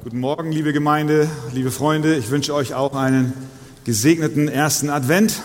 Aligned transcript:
Guten 0.00 0.20
Morgen, 0.20 0.52
liebe 0.52 0.72
Gemeinde, 0.72 1.28
liebe 1.52 1.72
Freunde. 1.72 2.14
Ich 2.14 2.30
wünsche 2.30 2.54
euch 2.54 2.72
auch 2.72 2.94
einen 2.94 3.32
gesegneten 3.82 4.46
ersten 4.46 4.90
Advent. 4.90 5.42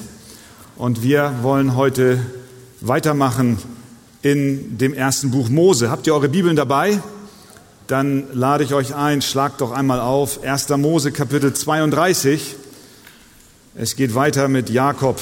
Und 0.75 1.01
wir 1.01 1.39
wollen 1.41 1.75
heute 1.75 2.23
weitermachen 2.79 3.57
in 4.21 4.77
dem 4.77 4.93
ersten 4.93 5.31
Buch 5.31 5.49
Mose. 5.49 5.89
Habt 5.89 6.05
ihr 6.05 6.13
eure 6.13 6.29
Bibeln 6.29 6.55
dabei? 6.55 7.01
Dann 7.87 8.27
lade 8.31 8.63
ich 8.63 8.75
euch 8.75 8.93
ein, 8.93 9.23
schlagt 9.23 9.59
doch 9.59 9.71
einmal 9.71 9.99
auf 9.99 10.43
1. 10.43 10.69
Mose 10.77 11.11
Kapitel 11.11 11.51
32. 11.51 12.55
Es 13.73 13.95
geht 13.95 14.13
weiter 14.13 14.49
mit 14.49 14.69
Jakob. 14.69 15.19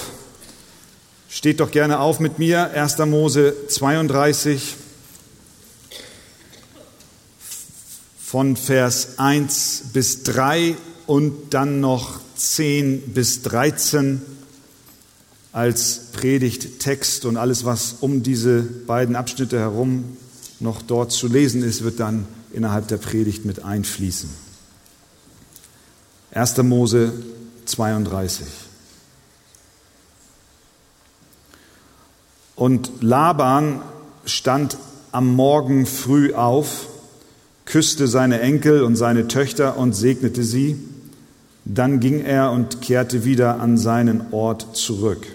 Steht 1.30 1.62
doch 1.62 1.72
gerne 1.72 2.02
auf 2.02 2.20
mit 2.20 2.38
mir, 2.38 2.72
1. 2.72 2.98
Mose 3.06 3.54
32. 3.70 4.76
von 8.32 8.56
Vers 8.56 9.20
1 9.20 9.88
bis 9.92 10.24
3 10.24 10.78
und 11.06 11.54
dann 11.54 11.82
noch 11.82 12.22
10 12.38 13.12
bis 13.14 13.42
13 13.42 14.22
als 15.52 16.12
Predigttext 16.14 17.26
und 17.26 17.36
alles, 17.36 17.66
was 17.66 17.98
um 18.00 18.24
diese 18.24 18.62
beiden 18.62 19.18
Abschnitte 19.18 19.60
herum 19.60 20.16
noch 20.62 20.82
dort 20.82 21.12
zu 21.12 21.28
lesen 21.28 21.62
ist, 21.62 21.84
wird 21.84 22.00
dann 22.00 22.26
innerhalb 22.54 22.88
der 22.88 22.96
Predigt 22.96 23.44
mit 23.44 23.66
einfließen. 23.66 24.30
1. 26.32 26.58
Mose 26.60 27.12
32. 27.66 28.48
Und 32.56 32.92
Laban 33.02 33.82
stand 34.24 34.78
am 35.12 35.36
Morgen 35.36 35.86
früh 35.86 36.34
auf, 36.34 36.88
küsste 37.72 38.08
seine 38.08 38.42
Enkel 38.42 38.84
und 38.84 38.98
seine 38.98 39.30
Töchter 39.30 39.78
und 39.78 39.94
segnete 39.94 40.44
sie. 40.44 40.78
Dann 41.64 42.02
ging 42.02 42.20
er 42.20 42.52
und 42.52 42.82
kehrte 42.82 43.24
wieder 43.24 43.62
an 43.62 43.78
seinen 43.78 44.34
Ort 44.34 44.76
zurück. 44.76 45.26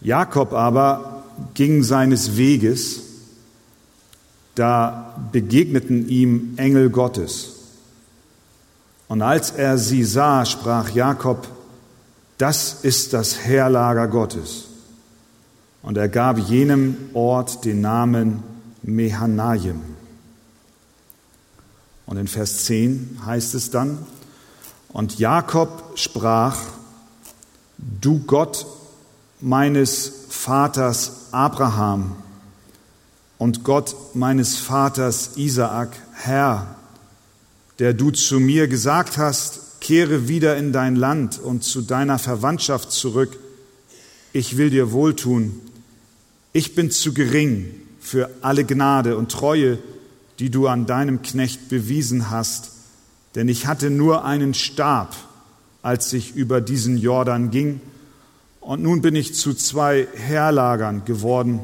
Jakob 0.00 0.52
aber 0.54 1.22
ging 1.54 1.84
seines 1.84 2.36
Weges, 2.36 3.02
da 4.56 5.14
begegneten 5.30 6.08
ihm 6.08 6.54
Engel 6.56 6.90
Gottes. 6.90 7.52
Und 9.06 9.22
als 9.22 9.52
er 9.52 9.78
sie 9.78 10.02
sah, 10.02 10.44
sprach 10.46 10.90
Jakob, 10.90 11.46
das 12.38 12.78
ist 12.82 13.12
das 13.12 13.44
Heerlager 13.44 14.08
Gottes. 14.08 14.64
Und 15.82 15.96
er 15.96 16.08
gab 16.08 16.38
jenem 16.38 16.96
Ort 17.14 17.64
den 17.64 17.80
Namen 17.82 18.49
Mehanaim. 18.82 19.80
Und 22.06 22.16
in 22.16 22.26
Vers 22.26 22.64
10 22.64 23.20
heißt 23.24 23.54
es 23.54 23.70
dann, 23.70 23.98
und 24.88 25.18
Jakob 25.18 25.92
sprach, 25.94 26.58
du 27.78 28.20
Gott 28.26 28.66
meines 29.40 30.12
Vaters 30.28 31.28
Abraham 31.30 32.16
und 33.38 33.64
Gott 33.64 33.94
meines 34.14 34.56
Vaters 34.56 35.36
Isaak, 35.36 35.96
Herr, 36.12 36.74
der 37.78 37.94
du 37.94 38.10
zu 38.10 38.40
mir 38.40 38.68
gesagt 38.68 39.16
hast, 39.16 39.80
kehre 39.80 40.28
wieder 40.28 40.56
in 40.56 40.72
dein 40.72 40.96
Land 40.96 41.38
und 41.38 41.64
zu 41.64 41.80
deiner 41.80 42.18
Verwandtschaft 42.18 42.92
zurück, 42.92 43.38
ich 44.32 44.56
will 44.56 44.70
dir 44.70 44.92
wohltun, 44.92 45.60
ich 46.52 46.74
bin 46.74 46.90
zu 46.90 47.14
gering, 47.14 47.72
für 48.00 48.30
alle 48.40 48.64
Gnade 48.64 49.16
und 49.16 49.30
Treue, 49.30 49.78
die 50.38 50.50
du 50.50 50.66
an 50.66 50.86
deinem 50.86 51.22
Knecht 51.22 51.68
bewiesen 51.68 52.30
hast, 52.30 52.72
denn 53.34 53.48
ich 53.48 53.66
hatte 53.66 53.90
nur 53.90 54.24
einen 54.24 54.54
Stab, 54.54 55.14
als 55.82 56.12
ich 56.12 56.34
über 56.34 56.60
diesen 56.60 56.96
Jordan 56.96 57.50
ging, 57.50 57.80
und 58.60 58.82
nun 58.82 59.00
bin 59.00 59.14
ich 59.14 59.34
zu 59.34 59.54
zwei 59.54 60.06
Heerlagern 60.14 61.04
geworden. 61.04 61.60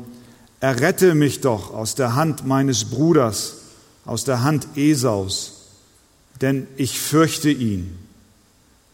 Errette 0.60 1.14
mich 1.14 1.40
doch 1.40 1.72
aus 1.74 1.94
der 1.94 2.14
Hand 2.14 2.46
meines 2.46 2.86
Bruders, 2.86 3.58
aus 4.06 4.24
der 4.24 4.42
Hand 4.42 4.66
Esaus, 4.76 5.68
denn 6.40 6.66
ich 6.76 6.98
fürchte 6.98 7.50
ihn. 7.50 7.98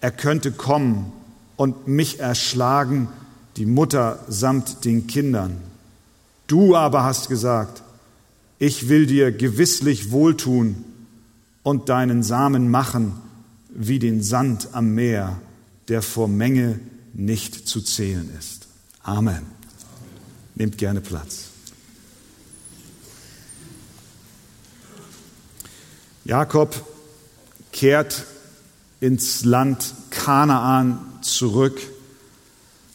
Er 0.01 0.11
könnte 0.11 0.51
kommen 0.51 1.13
und 1.57 1.87
mich 1.87 2.19
erschlagen, 2.19 3.09
die 3.57 3.67
Mutter 3.67 4.19
samt 4.29 4.85
den 4.85 5.07
Kindern. 5.07 5.61
Du 6.47 6.77
aber 6.77 7.05
hast 7.05 7.29
gesagt, 7.29 7.83
ich 8.59 8.89
will 8.89 9.07
dir 9.07 9.33
gewisslich 9.33 10.11
wohltun 10.11 10.85
und 11.63 11.89
deinen 11.89 12.23
Samen 12.23 12.71
machen 12.71 13.15
wie 13.71 13.99
den 13.99 14.23
Sand 14.23 14.69
am 14.73 14.95
Meer, 14.95 15.41
der 15.89 16.03
vor 16.03 16.29
Menge 16.29 16.79
nicht 17.15 17.69
zu 17.69 17.81
zählen 17.81 18.31
ist. 18.39 18.69
Amen. 19.03 19.43
Nehmt 20.55 20.79
gerne 20.79 21.01
Platz. 21.01 21.47
Jakob 26.25 26.87
kehrt 27.73 28.27
ins 29.01 29.45
Land 29.45 29.95
Kanaan 30.11 31.01
zurück, 31.23 31.81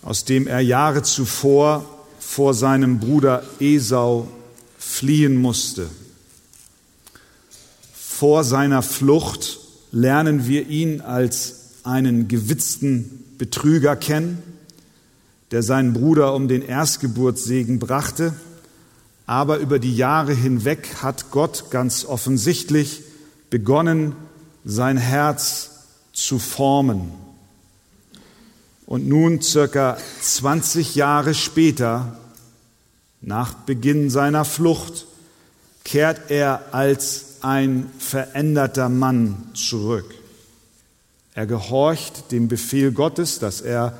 aus 0.01 0.23
dem 0.23 0.47
er 0.47 0.61
Jahre 0.61 1.03
zuvor 1.03 1.96
vor 2.29 2.53
seinem 2.53 2.99
Bruder 2.99 3.41
Esau 3.59 4.27
fliehen 4.77 5.37
musste. 5.37 5.87
Vor 7.93 8.43
seiner 8.43 8.83
Flucht 8.83 9.59
lernen 9.91 10.45
wir 10.45 10.67
ihn 10.67 11.01
als 11.01 11.55
einen 11.83 12.27
gewitzten 12.27 13.23
Betrüger 13.39 13.95
kennen, 13.95 14.43
der 15.51 15.63
seinen 15.63 15.93
Bruder 15.93 16.35
um 16.35 16.47
den 16.47 16.61
Erstgeburtssegen 16.61 17.79
brachte. 17.79 18.33
Aber 19.25 19.57
über 19.57 19.79
die 19.79 19.95
Jahre 19.95 20.33
hinweg 20.33 20.97
hat 21.01 21.31
Gott 21.31 21.71
ganz 21.71 22.05
offensichtlich 22.05 23.01
begonnen, 23.49 24.15
sein 24.63 24.97
Herz 24.97 25.71
zu 26.13 26.37
formen. 26.39 27.26
Und 28.87 29.05
nun, 29.05 29.41
circa 29.41 29.97
20 30.21 30.95
Jahre 30.95 31.33
später, 31.33 32.17
nach 33.19 33.53
Beginn 33.53 34.09
seiner 34.09 34.45
Flucht, 34.45 35.07
kehrt 35.83 36.31
er 36.31 36.61
als 36.71 37.35
ein 37.41 37.89
veränderter 37.99 38.87
Mann 38.87 39.49
zurück. 39.53 40.05
Er 41.33 41.45
gehorcht 41.45 42.31
dem 42.31 42.47
Befehl 42.47 42.93
Gottes, 42.93 43.39
dass 43.39 43.59
er 43.59 43.93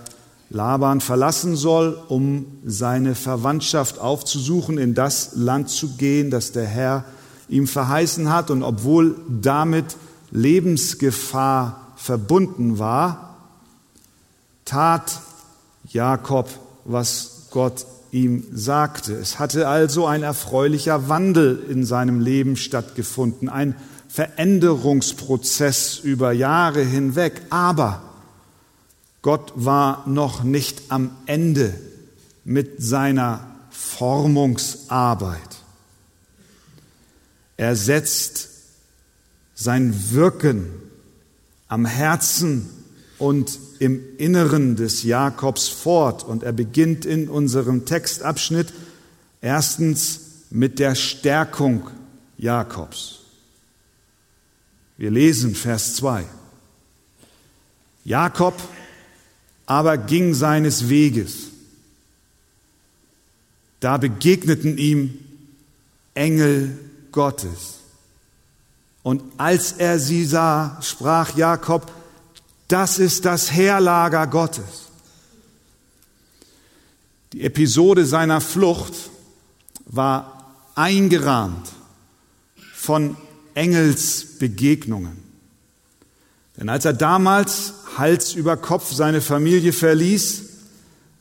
Laban 0.49 1.01
verlassen 1.01 1.57
soll, 1.57 2.01
um 2.07 2.45
seine 2.65 3.13
Verwandtschaft 3.13 3.99
aufzusuchen, 3.99 4.77
in 4.77 4.93
das 4.93 5.31
Land 5.35 5.69
zu 5.69 5.97
gehen, 5.97 6.31
das 6.31 6.53
der 6.53 6.65
Herr 6.65 7.03
ihm 7.49 7.67
verheißen 7.67 8.31
hat. 8.31 8.49
Und 8.49 8.63
obwohl 8.63 9.15
damit 9.27 9.97
Lebensgefahr 10.31 11.91
verbunden 11.97 12.79
war, 12.79 13.26
tat 14.67 15.21
Jakob, 15.87 16.49
was 16.85 17.47
Gott 17.51 17.85
ihm 18.11 18.43
sagte. 18.53 19.13
Es 19.13 19.39
hatte 19.39 19.67
also 19.67 20.05
ein 20.05 20.23
erfreulicher 20.23 21.09
Wandel 21.09 21.63
in 21.69 21.85
seinem 21.85 22.19
Leben 22.19 22.55
stattgefunden, 22.55 23.49
ein 23.49 23.75
Veränderungsprozess 24.09 25.99
über 25.99 26.31
Jahre 26.31 26.81
hinweg. 26.83 27.41
Aber 27.49 28.01
Gott 29.21 29.51
war 29.55 30.03
noch 30.07 30.43
nicht 30.43 30.83
am 30.89 31.11
Ende 31.25 31.73
mit 32.45 32.81
seiner 32.81 33.45
Formungsarbeit. 33.71 35.39
Er 37.57 37.75
setzt 37.75 38.49
sein 39.55 40.11
Wirken 40.11 40.69
am 41.67 41.85
Herzen 41.85 42.69
und 43.17 43.59
im 43.79 44.01
Inneren 44.17 44.75
des 44.75 45.03
Jakobs 45.03 45.67
fort. 45.67 46.23
Und 46.23 46.43
er 46.43 46.53
beginnt 46.53 47.05
in 47.05 47.29
unserem 47.29 47.85
Textabschnitt 47.85 48.73
erstens 49.41 50.21
mit 50.49 50.79
der 50.79 50.95
Stärkung 50.95 51.89
Jakobs. 52.37 53.19
Wir 54.97 55.11
lesen 55.11 55.55
Vers 55.55 55.95
2. 55.95 56.25
Jakob 58.03 58.55
aber 59.67 59.97
ging 59.97 60.33
seines 60.33 60.89
Weges. 60.89 61.49
Da 63.81 63.97
begegneten 63.97 64.77
ihm 64.77 65.19
Engel 66.15 66.79
Gottes. 67.11 67.75
Und 69.03 69.21
als 69.37 69.73
er 69.73 69.99
sie 69.99 70.25
sah, 70.25 70.79
sprach 70.81 71.37
Jakob, 71.37 71.91
das 72.67 72.99
ist 72.99 73.25
das 73.25 73.51
Heerlager 73.51 74.27
Gottes. 74.27 74.87
Die 77.33 77.43
Episode 77.43 78.05
seiner 78.05 78.41
Flucht 78.41 78.93
war 79.85 80.55
eingerahmt 80.75 81.69
von 82.73 83.17
Engelsbegegnungen. 83.53 85.17
Denn 86.57 86.69
als 86.69 86.85
er 86.85 86.93
damals 86.93 87.73
Hals 87.97 88.33
über 88.33 88.57
Kopf 88.57 88.91
seine 88.91 89.21
Familie 89.21 89.73
verließ, 89.73 90.43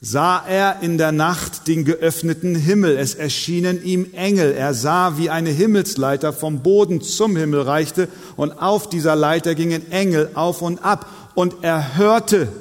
sah 0.01 0.45
er 0.47 0.81
in 0.83 0.99
der 0.99 1.13
Nacht 1.13 1.67
den 1.67 1.85
geöffneten 1.85 2.55
Himmel. 2.55 2.97
Es 2.97 3.15
erschienen 3.15 3.83
ihm 3.83 4.13
Engel. 4.13 4.53
Er 4.53 4.75
sah, 4.75 5.19
wie 5.19 5.31
eine 5.31 5.51
Himmelsleiter 5.51 6.33
vom 6.33 6.63
Boden 6.63 7.01
zum 7.01 7.37
Himmel 7.37 7.63
reichte 7.63 8.09
und 8.37 8.53
auf 8.53 8.89
dieser 8.89 9.17
Leiter 9.17 9.55
gingen 9.55 9.91
Engel 9.91 10.31
auf 10.35 10.63
und 10.63 10.85
ab. 10.85 11.07
Und 11.37 11.63
er 11.63 11.97
hörte, 11.97 12.53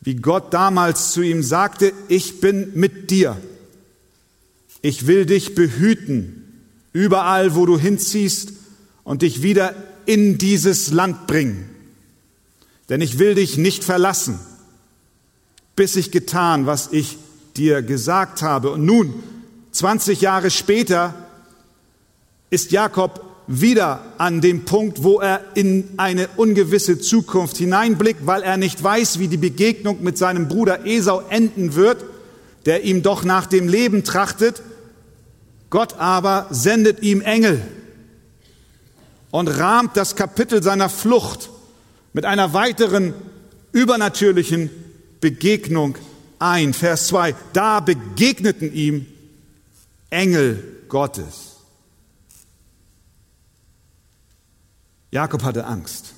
wie 0.00 0.16
Gott 0.16 0.52
damals 0.52 1.12
zu 1.12 1.22
ihm 1.22 1.44
sagte, 1.44 1.92
ich 2.08 2.40
bin 2.40 2.72
mit 2.74 3.12
dir. 3.12 3.36
Ich 4.82 5.06
will 5.06 5.24
dich 5.24 5.54
behüten, 5.54 6.64
überall, 6.92 7.54
wo 7.54 7.64
du 7.64 7.78
hinziehst 7.78 8.54
und 9.04 9.22
dich 9.22 9.42
wieder 9.42 9.76
in 10.04 10.38
dieses 10.38 10.90
Land 10.90 11.28
bringen. 11.28 11.70
Denn 12.88 13.00
ich 13.00 13.20
will 13.20 13.36
dich 13.36 13.56
nicht 13.56 13.84
verlassen 13.84 14.40
bis 15.76 15.94
ich 15.94 16.10
getan, 16.10 16.66
was 16.66 16.88
ich 16.90 17.18
dir 17.54 17.82
gesagt 17.82 18.42
habe. 18.42 18.70
Und 18.70 18.84
nun, 18.84 19.22
20 19.72 20.22
Jahre 20.22 20.50
später, 20.50 21.14
ist 22.48 22.72
Jakob 22.72 23.25
wieder 23.46 24.00
an 24.18 24.40
dem 24.40 24.64
Punkt, 24.64 25.02
wo 25.02 25.20
er 25.20 25.40
in 25.54 25.88
eine 25.98 26.28
ungewisse 26.36 26.98
Zukunft 26.98 27.56
hineinblickt, 27.56 28.26
weil 28.26 28.42
er 28.42 28.56
nicht 28.56 28.82
weiß, 28.82 29.18
wie 29.18 29.28
die 29.28 29.36
Begegnung 29.36 30.02
mit 30.02 30.18
seinem 30.18 30.48
Bruder 30.48 30.84
Esau 30.84 31.22
enden 31.28 31.74
wird, 31.74 32.04
der 32.64 32.82
ihm 32.82 33.02
doch 33.02 33.24
nach 33.24 33.46
dem 33.46 33.68
Leben 33.68 34.02
trachtet. 34.04 34.62
Gott 35.70 35.98
aber 35.98 36.48
sendet 36.50 37.02
ihm 37.02 37.20
Engel 37.20 37.60
und 39.30 39.48
rahmt 39.48 39.96
das 39.96 40.16
Kapitel 40.16 40.62
seiner 40.62 40.88
Flucht 40.88 41.50
mit 42.12 42.24
einer 42.24 42.52
weiteren 42.52 43.14
übernatürlichen 43.72 44.70
Begegnung 45.20 45.96
ein. 46.38 46.74
Vers 46.74 47.08
2. 47.08 47.34
Da 47.52 47.80
begegneten 47.80 48.72
ihm 48.72 49.06
Engel 50.10 50.62
Gottes. 50.88 51.55
Jakob 55.16 55.44
hatte 55.44 55.64
Angst. 55.64 56.12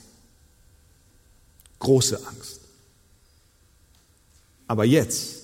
Große 1.78 2.18
Angst. 2.26 2.58
Aber 4.66 4.84
jetzt 4.84 5.42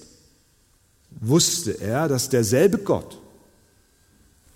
wusste 1.21 1.81
er, 1.81 2.09
dass 2.09 2.29
derselbe 2.29 2.79
Gott, 2.79 3.17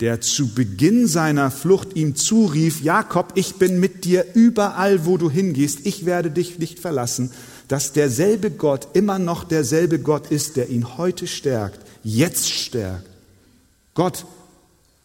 der 0.00 0.20
zu 0.20 0.52
Beginn 0.52 1.06
seiner 1.06 1.52
Flucht 1.52 1.94
ihm 1.94 2.16
zurief, 2.16 2.82
Jakob, 2.82 3.34
ich 3.36 3.54
bin 3.54 3.78
mit 3.78 4.04
dir 4.04 4.26
überall, 4.34 5.06
wo 5.06 5.16
du 5.16 5.30
hingehst, 5.30 5.86
ich 5.86 6.04
werde 6.04 6.32
dich 6.32 6.58
nicht 6.58 6.80
verlassen, 6.80 7.30
dass 7.68 7.92
derselbe 7.92 8.50
Gott 8.50 8.88
immer 8.94 9.20
noch 9.20 9.44
derselbe 9.44 10.00
Gott 10.00 10.32
ist, 10.32 10.56
der 10.56 10.70
ihn 10.70 10.98
heute 10.98 11.28
stärkt, 11.28 11.86
jetzt 12.02 12.50
stärkt. 12.50 13.08
Gott 13.94 14.26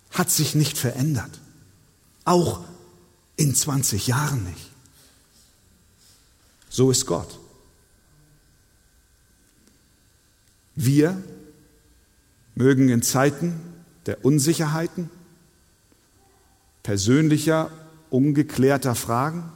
hat 0.09 0.31
sich 0.31 0.55
nicht 0.55 0.79
verändert, 0.79 1.39
auch 2.25 2.61
in 3.35 3.55
20 3.55 4.07
Jahren 4.07 4.43
nicht. 4.43 4.71
So 6.69 6.91
ist 6.91 7.05
Gott. 7.05 7.39
Wir 10.75 11.21
mögen 12.55 12.89
in 12.89 13.01
Zeiten 13.01 13.59
der 14.05 14.25
Unsicherheiten, 14.25 15.09
persönlicher, 16.81 17.71
ungeklärter 18.09 18.95
Fragen, 18.95 19.51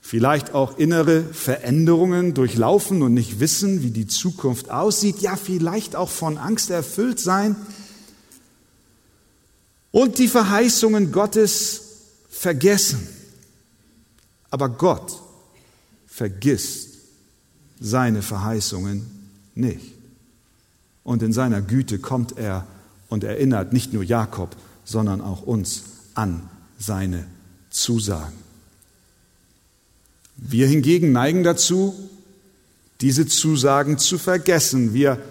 vielleicht 0.00 0.52
auch 0.52 0.78
innere 0.78 1.22
Veränderungen 1.22 2.34
durchlaufen 2.34 3.02
und 3.02 3.14
nicht 3.14 3.38
wissen, 3.40 3.82
wie 3.82 3.90
die 3.90 4.06
Zukunft 4.06 4.70
aussieht, 4.70 5.20
ja 5.20 5.36
vielleicht 5.36 5.94
auch 5.94 6.10
von 6.10 6.38
Angst 6.38 6.70
erfüllt 6.70 7.20
sein 7.20 7.54
und 9.92 10.18
die 10.18 10.28
Verheißungen 10.28 11.12
Gottes 11.12 11.89
vergessen. 12.30 13.06
Aber 14.50 14.68
Gott 14.68 15.20
vergisst 16.06 16.88
seine 17.78 18.22
Verheißungen 18.22 19.06
nicht. 19.54 19.92
Und 21.02 21.22
in 21.22 21.32
seiner 21.32 21.60
Güte 21.60 21.98
kommt 21.98 22.38
er 22.38 22.66
und 23.08 23.24
erinnert 23.24 23.72
nicht 23.72 23.92
nur 23.92 24.04
Jakob, 24.04 24.56
sondern 24.84 25.20
auch 25.20 25.42
uns 25.42 25.82
an 26.14 26.48
seine 26.78 27.26
Zusagen. 27.70 28.38
Wir 30.36 30.66
hingegen 30.66 31.12
neigen 31.12 31.42
dazu, 31.42 31.94
diese 33.00 33.26
Zusagen 33.26 33.98
zu 33.98 34.18
vergessen. 34.18 34.94
Wir 34.94 35.22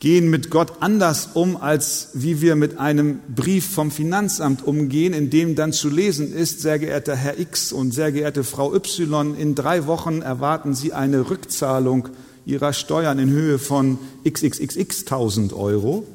gehen 0.00 0.30
mit 0.30 0.50
Gott 0.50 0.72
anders 0.80 1.28
um, 1.34 1.58
als 1.58 2.08
wie 2.14 2.40
wir 2.40 2.56
mit 2.56 2.78
einem 2.78 3.20
Brief 3.34 3.68
vom 3.70 3.90
Finanzamt 3.90 4.66
umgehen, 4.66 5.12
in 5.12 5.28
dem 5.28 5.54
dann 5.54 5.74
zu 5.74 5.90
lesen 5.90 6.32
ist, 6.32 6.60
sehr 6.62 6.78
geehrter 6.78 7.14
Herr 7.14 7.38
X 7.38 7.70
und 7.70 7.92
sehr 7.92 8.10
geehrte 8.10 8.42
Frau 8.42 8.74
Y, 8.74 9.36
in 9.36 9.54
drei 9.54 9.86
Wochen 9.86 10.22
erwarten 10.22 10.74
Sie 10.74 10.94
eine 10.94 11.28
Rückzahlung 11.28 12.08
Ihrer 12.46 12.72
Steuern 12.72 13.18
in 13.18 13.28
Höhe 13.28 13.58
von 13.58 13.98
xxxx 14.26 15.00
1000 15.00 15.52
Euro 15.52 16.06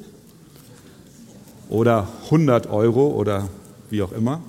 oder 1.68 2.08
100 2.24 2.66
Euro 2.66 3.08
oder 3.08 3.48
wie 3.88 4.02
auch 4.02 4.12
immer. 4.12 4.42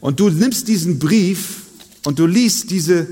Und 0.00 0.18
du 0.18 0.28
nimmst 0.28 0.66
diesen 0.66 0.98
Brief 0.98 1.62
und 2.04 2.18
du 2.18 2.26
liest 2.26 2.70
diese, 2.72 3.06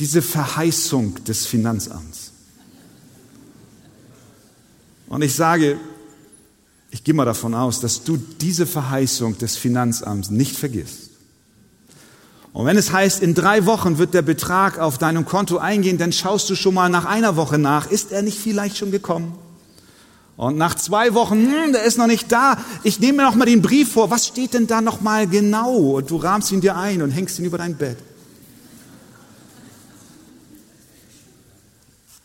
diese 0.00 0.22
Verheißung 0.22 1.22
des 1.24 1.46
Finanzamts. 1.46 2.13
Und 5.14 5.22
ich 5.22 5.36
sage, 5.36 5.78
ich 6.90 7.04
gehe 7.04 7.14
mal 7.14 7.24
davon 7.24 7.54
aus, 7.54 7.78
dass 7.78 8.02
du 8.02 8.16
diese 8.16 8.66
Verheißung 8.66 9.38
des 9.38 9.56
Finanzamts 9.56 10.30
nicht 10.30 10.56
vergisst. 10.56 11.10
Und 12.52 12.66
wenn 12.66 12.76
es 12.76 12.92
heißt, 12.92 13.22
in 13.22 13.32
drei 13.32 13.64
Wochen 13.64 13.98
wird 13.98 14.12
der 14.12 14.22
Betrag 14.22 14.80
auf 14.80 14.98
deinem 14.98 15.24
Konto 15.24 15.58
eingehen, 15.58 15.98
dann 15.98 16.12
schaust 16.12 16.50
du 16.50 16.56
schon 16.56 16.74
mal 16.74 16.88
nach 16.88 17.04
einer 17.04 17.36
Woche 17.36 17.58
nach, 17.58 17.88
ist 17.88 18.10
er 18.10 18.22
nicht 18.22 18.40
vielleicht 18.40 18.76
schon 18.76 18.90
gekommen? 18.90 19.38
Und 20.36 20.56
nach 20.56 20.74
zwei 20.74 21.14
Wochen, 21.14 21.46
hm, 21.46 21.72
der 21.72 21.84
ist 21.84 21.96
noch 21.96 22.08
nicht 22.08 22.32
da. 22.32 22.58
Ich 22.82 22.98
nehme 22.98 23.18
mir 23.18 23.22
noch 23.22 23.36
mal 23.36 23.44
den 23.44 23.62
Brief 23.62 23.92
vor. 23.92 24.10
Was 24.10 24.26
steht 24.26 24.52
denn 24.52 24.66
da 24.66 24.80
noch 24.80 25.00
mal 25.00 25.28
genau? 25.28 25.76
Und 25.92 26.10
du 26.10 26.16
rahmst 26.16 26.50
ihn 26.50 26.60
dir 26.60 26.76
ein 26.76 27.02
und 27.02 27.12
hängst 27.12 27.38
ihn 27.38 27.44
über 27.44 27.58
dein 27.58 27.76
Bett. 27.76 27.98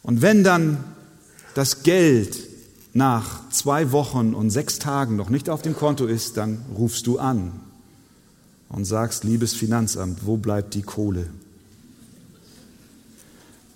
Und 0.02 0.24
wenn 0.24 0.44
dann 0.44 0.84
das 1.54 1.84
Geld 1.84 2.49
nach 2.94 3.50
zwei 3.50 3.92
Wochen 3.92 4.34
und 4.34 4.50
sechs 4.50 4.80
Tagen 4.80 5.16
noch 5.16 5.30
nicht 5.30 5.50
auf 5.50 5.62
dem 5.62 5.76
Konto 5.76 6.06
ist, 6.06 6.38
dann 6.38 6.64
rufst 6.76 7.08
du 7.08 7.20
an 7.20 7.52
und 8.70 8.86
sagst, 8.86 9.24
liebes 9.24 9.54
Finanzamt, 9.54 10.26
wo 10.26 10.38
bleibt 10.38 10.74
die 10.74 10.82
Kohle? 10.82 11.28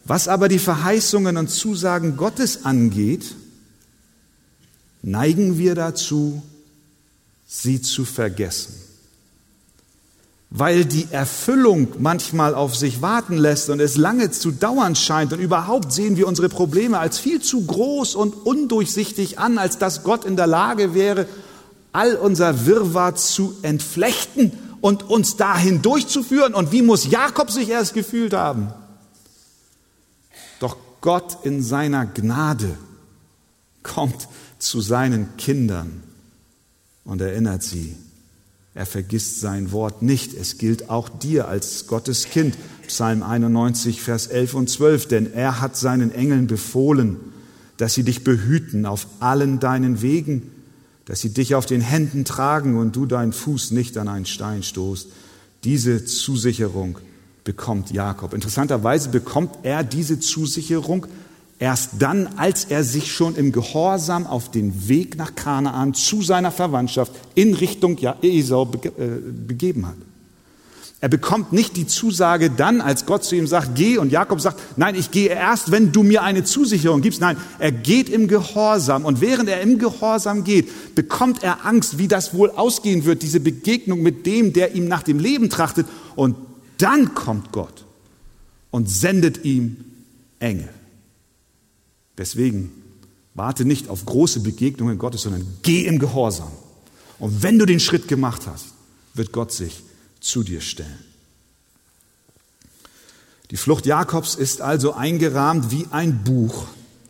Was 0.05 0.27
aber 0.27 0.49
die 0.49 0.59
Verheißungen 0.59 1.37
und 1.37 1.49
Zusagen 1.49 2.17
Gottes 2.17 2.65
angeht, 2.65 3.35
neigen 5.01 5.57
wir 5.57 5.75
dazu, 5.75 6.43
sie 7.47 7.81
zu 7.81 8.03
vergessen 8.03 8.82
weil 10.55 10.85
die 10.85 11.07
Erfüllung 11.09 11.87
manchmal 11.97 12.53
auf 12.53 12.75
sich 12.75 13.01
warten 13.01 13.37
lässt 13.37 13.71
und 13.71 13.79
es 13.79 13.97
lange 13.97 14.29
zu 14.29 14.51
dauern 14.51 14.95
scheint. 14.95 15.33
Und 15.33 15.39
überhaupt 15.39 15.91
sehen 15.91 16.15
wir 16.15 16.27
unsere 16.27 16.47
Probleme 16.47 16.99
als 16.99 17.17
viel 17.17 17.41
zu 17.41 17.65
groß 17.65 18.13
und 18.13 18.35
undurchsichtig 18.45 19.39
an, 19.39 19.57
als 19.57 19.79
dass 19.79 20.03
Gott 20.03 20.25
in 20.25 20.35
der 20.35 20.45
Lage 20.45 20.93
wäre, 20.93 21.25
all 21.91 22.15
unser 22.15 22.67
Wirrwarr 22.67 23.15
zu 23.15 23.55
entflechten 23.63 24.51
und 24.79 25.09
uns 25.09 25.37
dahin 25.37 25.81
durchzuführen. 25.81 26.53
Und 26.53 26.71
wie 26.71 26.83
muss 26.83 27.09
Jakob 27.09 27.49
sich 27.49 27.69
erst 27.69 27.95
gefühlt 27.95 28.35
haben? 28.35 28.71
Doch 30.59 30.77
Gott 31.01 31.39
in 31.41 31.63
seiner 31.63 32.05
Gnade 32.05 32.77
kommt 33.81 34.27
zu 34.59 34.81
seinen 34.81 35.35
Kindern 35.37 36.03
und 37.05 37.21
erinnert 37.21 37.63
sie 37.63 37.97
er 38.75 38.85
vergisst 38.85 39.39
sein 39.39 39.71
Wort 39.71 40.01
nicht. 40.01 40.33
Es 40.33 40.57
gilt 40.57 40.89
auch 40.89 41.09
dir 41.09 41.47
als 41.47 41.85
Gottes 41.87 42.25
Kind. 42.25 42.55
Psalm 42.87 43.21
91, 43.21 44.01
Vers 44.01 44.27
11 44.27 44.53
und 44.55 44.69
12. 44.69 45.07
Denn 45.07 45.33
er 45.33 45.61
hat 45.61 45.77
seinen 45.77 46.13
Engeln 46.13 46.47
befohlen, 46.47 47.17
dass 47.77 47.93
sie 47.93 48.03
dich 48.03 48.23
behüten 48.23 48.85
auf 48.85 49.07
allen 49.19 49.59
deinen 49.59 50.01
Wegen, 50.01 50.51
dass 51.05 51.21
sie 51.21 51.33
dich 51.33 51.53
auf 51.53 51.65
den 51.65 51.81
Händen 51.81 52.25
tragen 52.25 52.77
und 52.77 52.95
du 52.95 53.05
deinen 53.05 53.33
Fuß 53.33 53.71
nicht 53.71 53.97
an 53.97 54.07
einen 54.07 54.25
Stein 54.25 54.63
stoßt. 54.63 55.07
Diese 55.63 56.03
Zusicherung 56.05 56.97
bekommt 57.43 57.91
Jakob. 57.91 58.33
Interessanterweise 58.33 59.09
bekommt 59.09 59.59
er 59.63 59.83
diese 59.83 60.19
Zusicherung 60.19 61.05
Erst 61.63 61.91
dann, 61.99 62.27
als 62.35 62.65
er 62.65 62.83
sich 62.83 63.13
schon 63.13 63.37
im 63.37 63.53
Gehorsam 63.53 64.27
auf 64.27 64.51
den 64.51 64.89
Weg 64.89 65.15
nach 65.15 65.33
Kanaan 65.33 65.93
zu 65.93 66.21
seiner 66.21 66.51
Verwandtschaft 66.51 67.13
in 67.35 67.53
Richtung 67.53 67.97
Esau 68.21 68.69
äh, 68.83 68.89
begeben 69.47 69.87
hat. 69.87 69.95
Er 70.99 71.07
bekommt 71.07 71.53
nicht 71.53 71.77
die 71.77 71.87
Zusage 71.87 72.49
dann, 72.49 72.81
als 72.81 73.05
Gott 73.05 73.23
zu 73.23 73.37
ihm 73.37 73.47
sagt, 73.47 73.75
geh 73.75 73.97
und 73.97 74.11
Jakob 74.11 74.41
sagt, 74.41 74.59
nein, 74.75 74.95
ich 74.95 75.09
gehe 75.11 75.29
erst, 75.29 75.71
wenn 75.71 75.93
du 75.93 76.03
mir 76.03 76.23
eine 76.23 76.43
Zusicherung 76.43 76.99
gibst. 76.99 77.21
Nein, 77.21 77.37
er 77.59 77.71
geht 77.71 78.09
im 78.09 78.27
Gehorsam 78.27 79.05
und 79.05 79.21
während 79.21 79.47
er 79.47 79.61
im 79.61 79.79
Gehorsam 79.79 80.43
geht, 80.43 80.95
bekommt 80.95 81.43
er 81.43 81.65
Angst, 81.65 81.97
wie 81.97 82.09
das 82.09 82.33
wohl 82.33 82.49
ausgehen 82.49 83.05
wird, 83.05 83.21
diese 83.21 83.39
Begegnung 83.39 84.01
mit 84.01 84.25
dem, 84.25 84.51
der 84.51 84.75
ihm 84.75 84.89
nach 84.89 85.03
dem 85.03 85.17
Leben 85.17 85.49
trachtet. 85.49 85.87
Und 86.17 86.35
dann 86.77 87.15
kommt 87.15 87.53
Gott 87.53 87.85
und 88.69 88.89
sendet 88.89 89.45
ihm 89.45 89.77
Engel. 90.39 90.67
Deswegen 92.17 92.71
warte 93.33 93.65
nicht 93.65 93.89
auf 93.89 94.05
große 94.05 94.41
Begegnungen 94.41 94.97
Gottes, 94.97 95.23
sondern 95.23 95.45
geh 95.63 95.85
im 95.85 95.99
Gehorsam. 95.99 96.51
Und 97.19 97.43
wenn 97.43 97.57
du 97.57 97.65
den 97.65 97.79
Schritt 97.79 98.07
gemacht 98.07 98.43
hast, 98.45 98.67
wird 99.13 99.31
Gott 99.31 99.51
sich 99.51 99.83
zu 100.19 100.43
dir 100.43 100.61
stellen. 100.61 100.99
Die 103.51 103.57
Flucht 103.57 103.85
Jakobs 103.85 104.35
ist 104.35 104.61
also 104.61 104.93
eingerahmt 104.93 105.71
wie 105.71 105.85
ein 105.91 106.23
Buch 106.23 106.65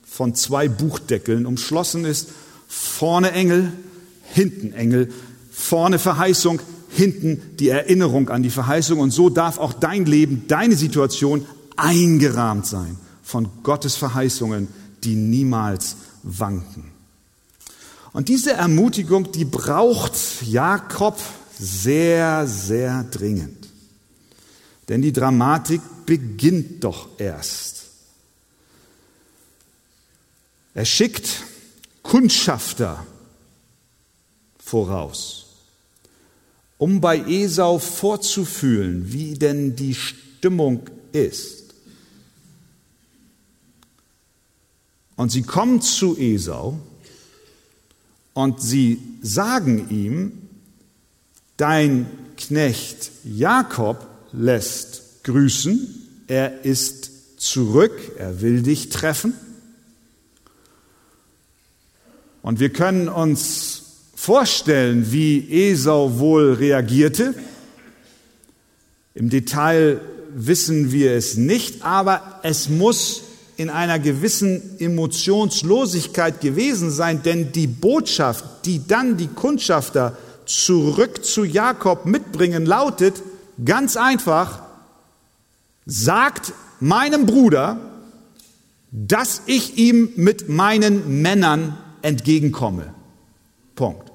von 0.06 0.36
zwei 0.36 0.68
Buchdeckeln 0.68 1.46
umschlossen 1.46 2.06
ist. 2.06 2.30
Vorne 2.68 3.32
Engel, 3.32 3.72
hinten 4.24 4.74
Engel, 4.74 5.12
vorne 5.52 6.00
Verheißung, 6.00 6.60
hinten 6.90 7.42
die 7.60 7.70
Erinnerung 7.70 8.30
an 8.30 8.44
die 8.44 8.50
Verheißung. 8.50 9.00
Und 9.00 9.12
so 9.12 9.30
darf 9.30 9.58
auch 9.58 9.74
dein 9.74 10.06
Leben, 10.06 10.44
deine 10.48 10.76
Situation 10.76 11.46
eingerahmt 11.76 12.68
sein 12.68 12.98
von 13.24 13.48
Gottes 13.64 13.96
Verheißungen, 13.96 14.68
die 15.04 15.16
niemals 15.16 15.98
wanken. 16.24 16.92
Und 18.14 18.30
diese 18.30 18.54
Ermutigung, 18.54 19.32
die 19.32 19.46
braucht 19.46 20.44
Jakob 20.44 21.20
sehr, 21.58 22.48
sehr 22.48 23.04
dringend. 23.06 23.68
Denn 24.90 25.02
die 25.02 25.14
Dramatik 25.14 25.82
beginnt 26.06 26.84
doch 26.84 27.08
erst. 27.18 27.86
Er 30.74 30.86
schickt 30.86 31.44
Kundschafter 32.02 33.06
voraus, 34.58 35.46
um 36.78 37.00
bei 37.00 37.20
Esau 37.20 37.80
vorzufühlen, 37.80 39.12
wie 39.12 39.36
denn 39.36 39.76
die 39.76 39.96
Stimmung 39.96 40.90
ist. 41.12 41.63
Und 45.16 45.32
sie 45.32 45.44
kommen 45.44 45.82
zu 45.82 46.18
Esau 46.18 46.80
und 48.34 48.62
sie 48.62 49.00
sagen 49.22 49.90
ihm, 49.90 50.44
Dein 51.58 52.08
Knecht 52.36 53.12
Jakob 53.24 54.08
lässt 54.32 55.24
grüßen, 55.24 55.88
er 56.28 56.66
ist 56.66 57.40
zurück, 57.40 57.94
er 58.18 58.42
will 58.42 58.64
dich 58.64 58.90
treffen. 58.90 59.36
Und 62.42 62.60
wir 62.60 62.72
können 62.72 63.08
uns 63.08 63.84
vorstellen, 64.16 65.12
wie 65.12 65.70
Esau 65.70 66.18
wohl 66.18 66.54
reagierte. 66.54 67.36
Im 69.14 69.30
Detail 69.30 70.02
wissen 70.34 70.92
wir 70.92 71.12
es 71.12 71.38
nicht, 71.38 71.84
aber 71.84 72.40
es 72.42 72.68
muss 72.68 73.23
in 73.58 73.70
einer 73.70 74.00
gewissen 74.00 74.80
Emotionslosigkeit 74.80 76.42
gewesen 76.42 76.92
sein, 76.92 77.24
denn 77.24 77.52
die 77.52 77.68
Botschaft, 77.68 78.66
die 78.66 78.88
dann 78.88 79.18
die 79.18 79.28
Kundschafter 79.28 80.18
zurück 80.46 81.24
zu 81.24 81.44
Jakob 81.44 82.06
mitbringen, 82.06 82.66
lautet 82.66 83.22
ganz 83.64 83.98
einfach, 83.98 84.64
sagt 85.86 86.54
meinem 86.80 87.26
Bruder, 87.26 87.80
dass 88.92 89.42
ich 89.46 89.78
ihm 89.78 90.10
mit 90.16 90.50
meinen 90.50 91.22
Männern 91.22 91.78
entgegenkomme. 92.02 92.94
Punkt. 93.76 94.12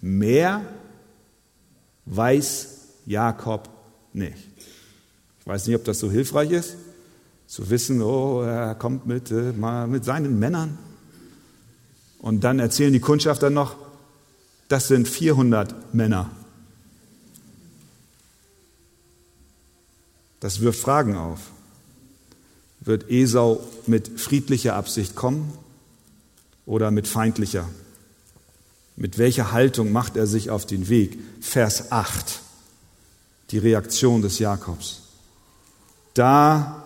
Mehr 0.00 0.62
weiß 2.06 2.68
Jakob 3.06 3.68
nicht. 4.12 4.36
Ich 5.40 5.46
weiß 5.46 5.66
nicht, 5.66 5.76
ob 5.76 5.84
das 5.84 5.98
so 5.98 6.10
hilfreich 6.10 6.50
ist, 6.50 6.76
zu 7.54 7.70
wissen, 7.70 8.02
oh, 8.02 8.42
er 8.42 8.74
kommt 8.74 9.06
mit, 9.06 9.30
äh, 9.30 9.52
mal 9.52 9.86
mit 9.86 10.04
seinen 10.04 10.40
Männern. 10.40 10.76
Und 12.18 12.42
dann 12.42 12.58
erzählen 12.58 12.92
die 12.92 12.98
Kundschafter 12.98 13.48
noch, 13.48 13.76
das 14.66 14.88
sind 14.88 15.06
400 15.06 15.94
Männer. 15.94 16.32
Das 20.40 20.62
wirft 20.62 20.80
Fragen 20.80 21.14
auf. 21.14 21.38
Wird 22.80 23.08
Esau 23.08 23.60
mit 23.86 24.18
friedlicher 24.18 24.74
Absicht 24.74 25.14
kommen 25.14 25.52
oder 26.66 26.90
mit 26.90 27.06
feindlicher? 27.06 27.68
Mit 28.96 29.16
welcher 29.16 29.52
Haltung 29.52 29.92
macht 29.92 30.16
er 30.16 30.26
sich 30.26 30.50
auf 30.50 30.66
den 30.66 30.88
Weg? 30.88 31.20
Vers 31.40 31.92
8, 31.92 32.40
die 33.52 33.58
Reaktion 33.58 34.22
des 34.22 34.40
Jakobs. 34.40 35.02
Da 36.14 36.83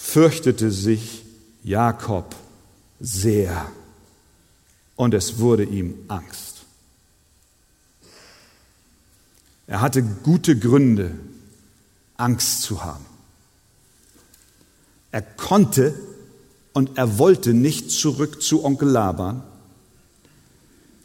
fürchtete 0.00 0.70
sich 0.70 1.24
Jakob 1.62 2.34
sehr 3.00 3.70
und 4.96 5.12
es 5.12 5.38
wurde 5.38 5.64
ihm 5.64 5.94
Angst. 6.08 6.64
Er 9.66 9.80
hatte 9.80 10.02
gute 10.02 10.58
Gründe, 10.58 11.10
Angst 12.16 12.62
zu 12.62 12.84
haben. 12.84 13.04
Er 15.12 15.22
konnte 15.22 15.94
und 16.72 16.96
er 16.96 17.18
wollte 17.18 17.52
nicht 17.52 17.90
zurück 17.90 18.40
zu 18.42 18.64
Onkel 18.64 18.88
Laban, 18.88 19.42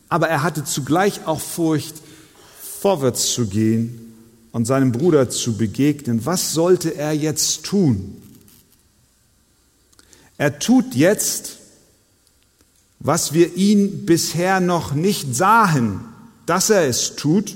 aber 0.08 0.30
er 0.30 0.44
hatte 0.44 0.64
zugleich 0.64 1.28
auch 1.28 1.42
Furcht, 1.42 1.96
vorwärts 2.80 3.34
zu 3.34 3.48
gehen 3.48 4.14
und 4.52 4.66
seinem 4.66 4.92
Bruder 4.92 5.30
zu 5.30 5.58
begegnen. 5.58 6.26
Was 6.26 6.54
sollte 6.54 6.96
er 6.96 7.12
jetzt 7.12 7.66
tun? 7.66 8.23
Er 10.38 10.60
tut 10.60 10.96
jetzt, 10.96 11.58
was 13.00 13.34
wir 13.34 13.56
ihn 13.56 14.06
bisher 14.06 14.60
noch 14.60 14.94
nicht 14.94 15.36
sahen, 15.36 16.06
dass 16.46 16.70
er 16.70 16.88
es 16.88 17.16
tut, 17.16 17.56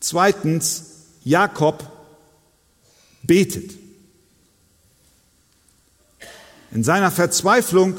Zweitens, 0.00 0.84
Jakob 1.24 1.84
betet. 3.24 3.72
In 6.70 6.84
seiner 6.84 7.10
Verzweiflung 7.10 7.96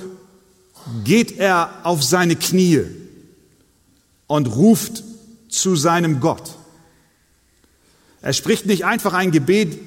geht 1.03 1.37
er 1.37 1.81
auf 1.83 2.03
seine 2.03 2.37
Knie 2.37 2.85
und 4.27 4.47
ruft 4.47 5.03
zu 5.49 5.75
seinem 5.75 6.21
Gott. 6.21 6.55
Er 8.21 8.31
spricht 8.31 8.65
nicht 8.65 8.85
einfach 8.85 9.13
ein 9.13 9.31
Gebet 9.31 9.77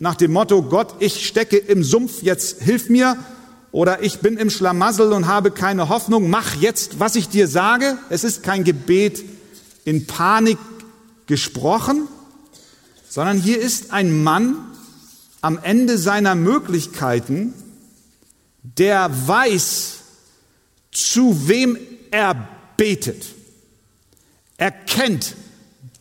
nach 0.00 0.16
dem 0.16 0.32
Motto, 0.32 0.62
Gott, 0.62 0.96
ich 0.98 1.24
stecke 1.24 1.56
im 1.56 1.84
Sumpf, 1.84 2.22
jetzt 2.22 2.62
hilf 2.62 2.88
mir, 2.88 3.16
oder 3.74 4.04
ich 4.04 4.20
bin 4.20 4.36
im 4.36 4.50
Schlamassel 4.50 5.12
und 5.12 5.26
habe 5.26 5.50
keine 5.50 5.88
Hoffnung, 5.88 6.30
mach 6.30 6.54
jetzt, 6.54 7.00
was 7.00 7.16
ich 7.16 7.28
dir 7.28 7.48
sage. 7.48 7.98
Es 8.08 8.22
ist 8.22 8.44
kein 8.44 8.62
Gebet 8.62 9.24
in 9.84 10.06
Panik 10.06 10.58
gesprochen, 11.26 12.06
sondern 13.08 13.36
hier 13.36 13.60
ist 13.60 13.90
ein 13.90 14.22
Mann 14.22 14.58
am 15.40 15.58
Ende 15.60 15.98
seiner 15.98 16.36
Möglichkeiten, 16.36 17.52
der 18.62 19.10
weiß, 19.26 19.94
zu 20.92 21.48
wem 21.48 21.76
er 22.12 22.48
betet. 22.76 23.26
Er 24.56 24.70
kennt 24.70 25.34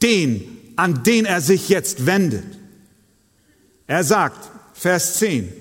den, 0.04 0.60
an 0.76 1.04
den 1.04 1.26
er 1.26 1.42
sich 1.42 1.70
jetzt 1.70 2.06
wendet. 2.06 2.46
Er 3.88 4.04
sagt, 4.04 4.52
Vers 4.76 5.16
10, 5.16 5.52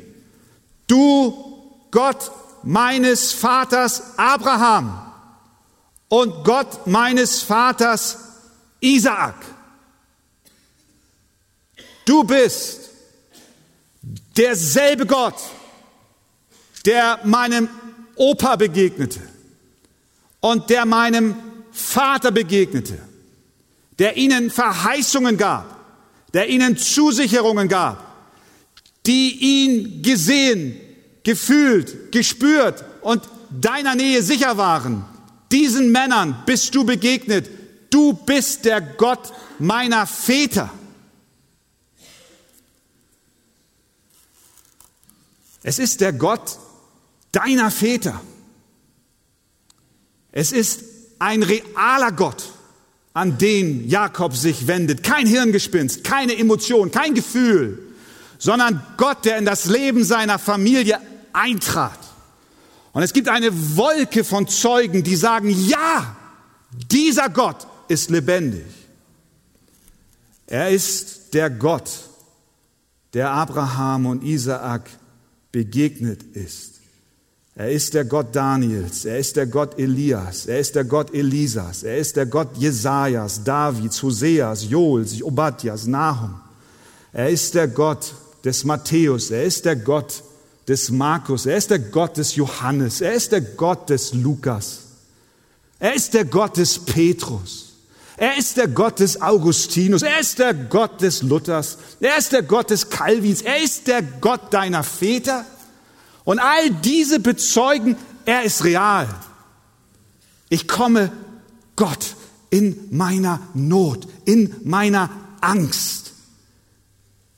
du 0.88 1.51
Gott 1.92 2.32
meines 2.64 3.32
Vaters 3.32 4.18
Abraham 4.18 5.00
und 6.08 6.44
Gott 6.44 6.86
meines 6.86 7.42
Vaters 7.42 8.18
Isaak. 8.80 9.36
Du 12.04 12.24
bist 12.24 12.90
derselbe 14.36 15.06
Gott, 15.06 15.36
der 16.84 17.20
meinem 17.24 17.68
Opa 18.16 18.56
begegnete 18.56 19.20
und 20.40 20.70
der 20.70 20.84
meinem 20.84 21.36
Vater 21.70 22.30
begegnete, 22.30 22.98
der 23.98 24.16
ihnen 24.16 24.50
Verheißungen 24.50 25.36
gab, 25.36 25.78
der 26.34 26.48
ihnen 26.48 26.76
Zusicherungen 26.76 27.68
gab, 27.68 28.04
die 29.06 29.70
ihn 29.70 30.02
gesehen, 30.02 30.81
gefühlt, 31.24 32.12
gespürt 32.12 32.84
und 33.00 33.22
deiner 33.50 33.94
Nähe 33.94 34.22
sicher 34.22 34.56
waren. 34.56 35.04
Diesen 35.50 35.92
Männern 35.92 36.42
bist 36.46 36.74
du 36.74 36.84
begegnet. 36.84 37.50
Du 37.90 38.14
bist 38.14 38.64
der 38.64 38.80
Gott 38.80 39.32
meiner 39.58 40.06
Väter. 40.06 40.70
Es 45.62 45.78
ist 45.78 46.00
der 46.00 46.12
Gott 46.12 46.58
deiner 47.30 47.70
Väter. 47.70 48.20
Es 50.32 50.50
ist 50.50 50.84
ein 51.18 51.42
realer 51.42 52.12
Gott, 52.12 52.44
an 53.12 53.38
den 53.38 53.88
Jakob 53.88 54.34
sich 54.34 54.66
wendet. 54.66 55.02
Kein 55.02 55.26
Hirngespinst, 55.26 56.02
keine 56.02 56.36
Emotion, 56.36 56.90
kein 56.90 57.14
Gefühl, 57.14 57.94
sondern 58.38 58.84
Gott, 58.96 59.24
der 59.24 59.36
in 59.38 59.44
das 59.44 59.66
Leben 59.66 60.02
seiner 60.02 60.38
Familie 60.38 60.98
eintrat. 61.32 61.98
Und 62.92 63.02
es 63.02 63.12
gibt 63.12 63.28
eine 63.28 63.50
Wolke 63.76 64.24
von 64.24 64.46
Zeugen, 64.48 65.02
die 65.02 65.16
sagen, 65.16 65.50
ja, 65.50 66.16
dieser 66.90 67.28
Gott 67.28 67.66
ist 67.88 68.10
lebendig. 68.10 68.66
Er 70.46 70.70
ist 70.70 71.32
der 71.32 71.48
Gott, 71.48 71.90
der 73.14 73.30
Abraham 73.30 74.06
und 74.06 74.22
Isaak 74.22 74.90
begegnet 75.50 76.22
ist. 76.34 76.72
Er 77.54 77.70
ist 77.70 77.92
der 77.92 78.06
Gott 78.06 78.34
Daniels, 78.34 79.04
er 79.04 79.18
ist 79.18 79.36
der 79.36 79.46
Gott 79.46 79.78
Elias, 79.78 80.46
er 80.46 80.58
ist 80.58 80.74
der 80.74 80.84
Gott 80.84 81.14
Elisas, 81.14 81.82
er 81.82 81.98
ist 81.98 82.16
der 82.16 82.24
Gott 82.24 82.56
Jesajas, 82.56 83.44
Davids, 83.44 84.02
Hoseas, 84.02 84.64
Joels, 84.64 85.22
Obadjas, 85.22 85.86
Nahum. 85.86 86.40
Er 87.12 87.28
ist 87.28 87.54
der 87.54 87.68
Gott 87.68 88.14
des 88.42 88.64
Matthäus, 88.64 89.30
er 89.30 89.44
ist 89.44 89.66
der 89.66 89.76
Gott 89.76 90.22
des 90.72 90.90
Markus, 90.90 91.44
er 91.44 91.58
ist 91.58 91.68
der 91.68 91.78
Gott 91.78 92.16
des 92.16 92.34
Johannes, 92.34 93.02
er 93.02 93.12
ist 93.12 93.30
der 93.30 93.42
Gott 93.42 93.90
des 93.90 94.14
Lukas, 94.14 94.84
er 95.78 95.94
ist 95.94 96.14
der 96.14 96.24
Gott 96.24 96.56
des 96.56 96.78
Petrus. 96.78 97.68
Er 98.16 98.36
ist 98.36 98.56
der 98.56 98.68
Gott 98.68 99.00
des 99.00 99.20
Augustinus, 99.20 100.02
er 100.02 100.20
ist 100.20 100.38
der 100.38 100.54
Gott 100.54 101.00
des 101.00 101.22
Luthers, 101.22 101.78
er 101.98 102.18
ist 102.18 102.30
der 102.30 102.42
Gott 102.42 102.70
des 102.70 102.88
Calvins, 102.88 103.42
er 103.42 103.60
ist 103.60 103.86
der 103.88 104.02
Gott 104.02 104.52
deiner 104.52 104.84
Väter. 104.84 105.44
Und 106.24 106.38
all 106.38 106.70
diese 106.84 107.18
bezeugen, 107.20 107.96
er 108.24 108.44
ist 108.44 108.64
real. 108.64 109.08
Ich 110.50 110.68
komme 110.68 111.10
Gott 111.74 112.14
in 112.50 112.88
meiner 112.90 113.40
Not, 113.54 114.06
in 114.24 114.54
meiner 114.62 115.10
Angst, 115.40 116.12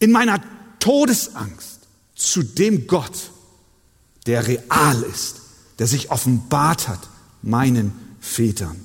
in 0.00 0.12
meiner 0.12 0.40
Todesangst 0.80 1.73
zu 2.14 2.42
dem 2.42 2.86
Gott, 2.86 3.30
der 4.26 4.46
real 4.46 5.02
ist, 5.02 5.42
der 5.78 5.86
sich 5.86 6.10
offenbart 6.10 6.88
hat 6.88 7.08
meinen 7.42 7.92
Vätern. 8.20 8.76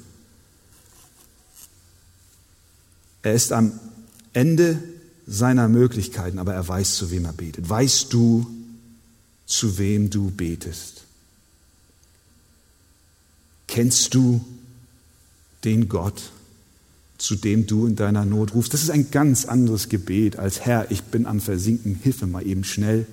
Er 3.22 3.34
ist 3.34 3.52
am 3.52 3.80
Ende 4.34 4.82
seiner 5.28 5.68
Möglichkeiten, 5.68 6.40
aber 6.40 6.54
er 6.54 6.68
weiß, 6.68 6.96
zu 6.96 7.12
wem 7.12 7.26
er 7.26 7.34
betet. 7.34 7.70
Weißt 7.70 8.12
du, 8.14 8.48
zu 9.46 9.78
wem 9.78 10.10
du 10.10 10.32
betest? 10.32 11.04
Kennst 13.68 14.16
du 14.16 14.44
den 15.64 15.90
Gott, 15.90 16.32
zu 17.18 17.36
dem 17.36 17.68
du 17.68 17.86
in 17.86 17.96
deiner 17.96 18.26
Not 18.26 18.56
rufst? 18.56 18.74
Das 18.74 18.82
ist 18.82 18.90
ein 18.90 19.12
ganz 19.12 19.46
anderes 19.46 19.90
Gebet 19.90 20.40
als 20.40 20.62
Herr, 20.62 20.90
ich 20.90 21.04
bin 21.04 21.26
am 21.26 21.40
Versinken, 21.40 21.96
hilf 21.96 22.22
mir 22.22 22.28
mal 22.28 22.48
eben 22.48 22.64
schnell. 22.64 23.06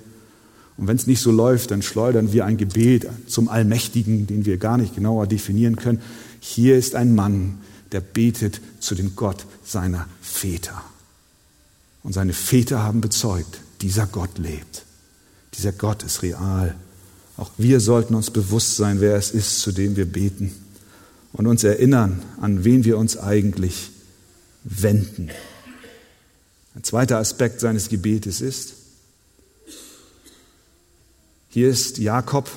Und 0.77 0.87
wenn 0.87 0.95
es 0.95 1.07
nicht 1.07 1.21
so 1.21 1.31
läuft, 1.31 1.71
dann 1.71 1.81
schleudern 1.81 2.31
wir 2.33 2.45
ein 2.45 2.57
Gebet 2.57 3.07
zum 3.27 3.49
Allmächtigen, 3.49 4.27
den 4.27 4.45
wir 4.45 4.57
gar 4.57 4.77
nicht 4.77 4.95
genauer 4.95 5.27
definieren 5.27 5.75
können. 5.75 6.01
Hier 6.39 6.77
ist 6.77 6.95
ein 6.95 7.15
Mann, 7.15 7.59
der 7.91 8.01
betet 8.01 8.61
zu 8.79 8.93
dem 8.93 9.15
Gott 9.15 9.45
seiner 9.65 10.07
Väter. 10.21 10.83
Und 12.03 12.13
seine 12.13 12.33
Väter 12.33 12.83
haben 12.83 13.01
bezeugt, 13.01 13.59
dieser 13.81 14.05
Gott 14.05 14.37
lebt. 14.37 14.83
Dieser 15.55 15.71
Gott 15.71 16.03
ist 16.03 16.21
real. 16.21 16.75
Auch 17.37 17.49
wir 17.57 17.79
sollten 17.79 18.15
uns 18.15 18.31
bewusst 18.31 18.75
sein, 18.75 19.01
wer 19.01 19.15
es 19.15 19.31
ist, 19.31 19.61
zu 19.61 19.71
dem 19.71 19.95
wir 19.95 20.05
beten 20.05 20.51
und 21.33 21.47
uns 21.47 21.63
erinnern, 21.63 22.21
an 22.39 22.63
wen 22.63 22.83
wir 22.83 22.97
uns 22.97 23.17
eigentlich 23.17 23.91
wenden. 24.63 25.29
Ein 26.75 26.83
zweiter 26.83 27.17
Aspekt 27.17 27.59
seines 27.59 27.89
Gebetes 27.89 28.41
ist, 28.41 28.73
hier 31.57 31.69
ist 31.71 31.97
Jakob 31.97 32.51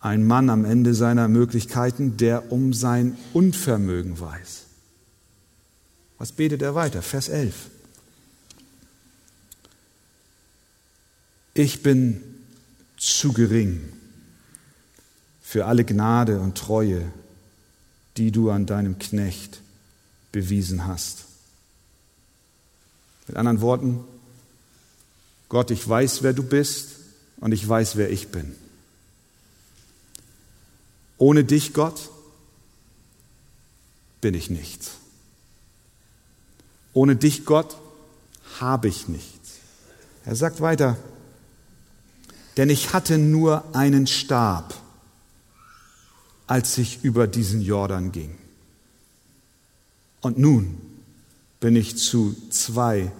ein 0.00 0.26
Mann 0.26 0.50
am 0.50 0.66
Ende 0.66 0.92
seiner 0.92 1.28
Möglichkeiten, 1.28 2.18
der 2.18 2.52
um 2.52 2.74
sein 2.74 3.16
Unvermögen 3.32 4.20
weiß. 4.20 4.66
Was 6.18 6.32
betet 6.32 6.60
er 6.60 6.74
weiter? 6.74 7.00
Vers 7.00 7.30
11. 7.30 7.54
Ich 11.54 11.82
bin 11.82 12.22
zu 12.98 13.32
gering 13.32 13.80
für 15.40 15.64
alle 15.64 15.86
Gnade 15.86 16.40
und 16.40 16.58
Treue, 16.58 17.10
die 18.18 18.30
du 18.30 18.50
an 18.50 18.66
deinem 18.66 18.98
Knecht 18.98 19.62
bewiesen 20.32 20.86
hast. 20.86 21.24
Mit 23.26 23.38
anderen 23.38 23.62
Worten, 23.62 24.04
Gott, 25.48 25.70
ich 25.70 25.88
weiß, 25.88 26.22
wer 26.22 26.34
du 26.34 26.42
bist 26.42 26.97
und 27.40 27.52
ich 27.52 27.66
weiß, 27.68 27.96
wer 27.96 28.10
ich 28.10 28.28
bin. 28.28 28.54
Ohne 31.18 31.44
dich, 31.44 31.74
Gott, 31.74 32.10
bin 34.20 34.34
ich 34.34 34.50
nichts. 34.50 34.92
Ohne 36.92 37.16
dich, 37.16 37.44
Gott, 37.44 37.76
habe 38.60 38.88
ich 38.88 39.08
nichts. 39.08 39.58
Er 40.24 40.36
sagt 40.36 40.60
weiter, 40.60 40.96
denn 42.56 42.70
ich 42.70 42.92
hatte 42.92 43.18
nur 43.18 43.74
einen 43.74 44.06
Stab, 44.06 44.74
als 46.46 46.76
ich 46.78 47.04
über 47.04 47.26
diesen 47.26 47.62
Jordan 47.62 48.10
ging. 48.10 48.36
Und 50.20 50.38
nun 50.38 50.80
bin 51.60 51.76
ich 51.76 51.96
zu 51.96 52.34
zwei 52.50 53.12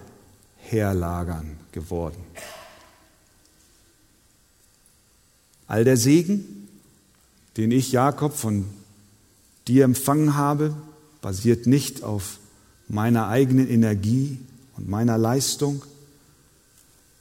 Heerlagern 0.57 1.57
geworden. 1.71 2.21
All 5.69 5.83
der 5.83 5.97
Segen, 5.97 6.67
den 7.55 7.69
ich, 7.69 7.91
Jakob, 7.91 8.33
von 8.33 8.65
dir 9.67 9.83
empfangen 9.83 10.35
habe, 10.35 10.75
basiert 11.21 11.67
nicht 11.67 12.03
auf 12.03 12.39
meiner 12.87 13.27
eigenen 13.27 13.69
Energie 13.69 14.39
und 14.77 14.89
meiner 14.89 15.19
Leistung, 15.19 15.83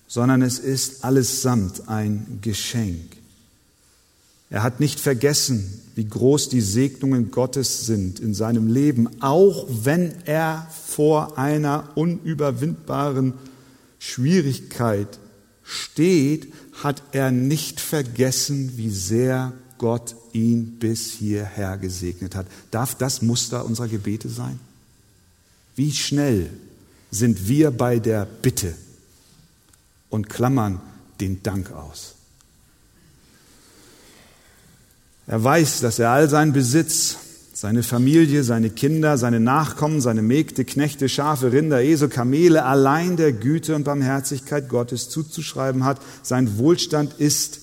sondern 0.06 0.40
es 0.40 0.58
ist 0.58 1.04
allesamt 1.04 1.90
ein 1.90 2.38
Geschenk. 2.40 3.18
Er 4.48 4.62
hat 4.62 4.80
nicht 4.80 4.98
vergessen, 4.98 5.82
wie 5.94 6.08
groß 6.08 6.48
die 6.48 6.62
Segnungen 6.62 7.30
Gottes 7.30 7.84
sind 7.84 8.18
in 8.18 8.32
seinem 8.32 8.72
Leben, 8.72 9.20
auch 9.20 9.66
wenn 9.68 10.14
er 10.24 10.66
vor 10.86 11.36
einer 11.36 11.90
unüberwindbaren 11.96 13.34
Schwierigkeit 13.98 15.18
steht, 15.68 16.50
hat 16.82 17.02
er 17.12 17.30
nicht 17.30 17.78
vergessen, 17.78 18.78
wie 18.78 18.88
sehr 18.88 19.52
Gott 19.76 20.16
ihn 20.32 20.78
bis 20.78 21.12
hierher 21.12 21.76
gesegnet 21.76 22.34
hat. 22.34 22.46
Darf 22.70 22.94
das 22.94 23.20
Muster 23.20 23.66
unserer 23.66 23.88
Gebete 23.88 24.30
sein? 24.30 24.58
Wie 25.76 25.92
schnell 25.92 26.50
sind 27.10 27.48
wir 27.48 27.70
bei 27.70 27.98
der 27.98 28.24
Bitte 28.24 28.74
und 30.08 30.30
klammern 30.30 30.80
den 31.20 31.42
Dank 31.42 31.70
aus? 31.70 32.14
Er 35.26 35.44
weiß, 35.44 35.80
dass 35.80 35.98
er 35.98 36.08
all 36.08 36.30
seinen 36.30 36.54
Besitz, 36.54 37.18
seine 37.60 37.82
Familie, 37.82 38.44
seine 38.44 38.70
Kinder, 38.70 39.18
seine 39.18 39.40
Nachkommen, 39.40 40.00
seine 40.00 40.22
Mägde, 40.22 40.64
Knechte, 40.64 41.08
Schafe, 41.08 41.50
Rinder, 41.50 41.82
Esel, 41.82 42.08
Kamele 42.08 42.64
allein 42.64 43.16
der 43.16 43.32
Güte 43.32 43.74
und 43.74 43.82
Barmherzigkeit 43.82 44.68
Gottes 44.68 45.08
zuzuschreiben 45.08 45.82
hat. 45.82 46.00
Sein 46.22 46.56
Wohlstand 46.58 47.14
ist 47.18 47.58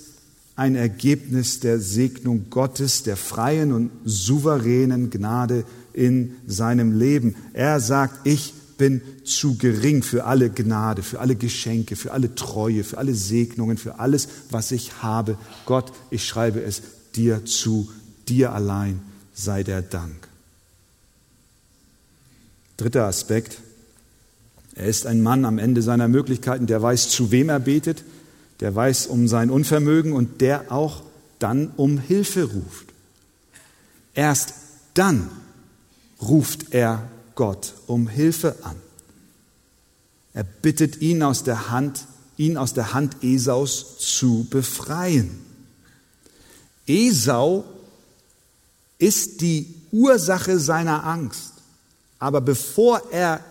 ein 0.58 0.76
Ergebnis 0.76 1.62
der 1.62 1.80
Segnung 1.80 2.48
Gottes, 2.50 3.04
der 3.04 3.16
freien 3.16 3.72
und 3.72 3.90
souveränen 4.04 5.12
Gnade 5.12 5.64
in 5.94 6.36
seinem 6.46 7.00
Leben. 7.00 7.38
Er 7.54 7.80
sagt, 7.80 8.28
ich 8.28 8.54
bin 8.78 9.00
zu 9.24 9.56
gering 9.58 10.04
für 10.04 10.26
alle 10.26 10.50
Gnade, 10.50 11.04
für 11.04 11.22
alle 11.22 11.38
Geschenke, 11.38 11.96
für 11.96 12.12
alle 12.12 12.36
Treue, 12.36 12.84
für 12.84 12.98
alle 12.98 13.16
Segnungen, 13.16 13.78
für 13.78 13.98
alles, 13.98 14.28
was 14.50 14.74
ich 14.74 15.02
habe. 15.02 15.38
Gott, 15.66 15.94
ich 16.10 16.26
schreibe 16.26 16.62
es 16.62 16.82
dir 17.16 17.46
zu, 17.46 17.88
dir 18.28 18.52
allein 18.52 19.00
sei 19.36 19.64
der 19.64 19.82
Dank. 19.82 20.28
Dritter 22.78 23.06
Aspekt. 23.06 23.60
Er 24.74 24.88
ist 24.88 25.06
ein 25.06 25.22
Mann 25.22 25.46
am 25.46 25.58
Ende 25.58 25.82
seiner 25.82 26.08
Möglichkeiten, 26.08 26.68
der 26.68 26.82
weiß, 26.82 27.10
zu 27.10 27.32
wem 27.32 27.50
er 27.50 27.60
betet, 27.60 28.04
der 28.60 28.74
weiß 28.74 29.08
um 29.08 29.28
sein 29.28 29.50
Unvermögen 29.50 30.14
und 30.14 30.42
der 30.42 30.72
auch 30.72 31.04
dann 31.40 31.72
um 31.78 31.98
Hilfe 31.98 32.44
ruft. 32.46 32.88
Erst 34.14 34.54
dann 34.94 35.30
ruft 36.22 36.74
er 36.74 37.08
Gott 37.36 37.74
um 37.88 38.08
Hilfe 38.08 38.56
an. 38.64 38.76
Er 40.34 40.44
bittet 40.44 41.02
ihn 41.02 41.24
aus 41.24 41.44
der 41.44 41.70
Hand, 41.70 42.06
ihn 42.38 42.58
aus 42.58 42.74
der 42.74 42.94
Hand 42.94 43.24
Esaus 43.24 43.98
zu 44.00 44.48
befreien. 44.50 45.40
Esau 46.88 47.64
ist 48.98 49.42
die 49.42 49.74
Ursache 49.92 50.60
seiner 50.60 51.04
Angst. 51.06 51.54
Aber 52.20 52.42
bevor 52.42 53.02
er 53.12 53.44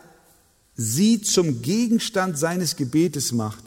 sie 0.76 1.20
zum 1.20 1.62
Gegenstand 1.62 2.38
seines 2.38 2.76
Gebetes 2.76 3.32
macht, 3.32 3.62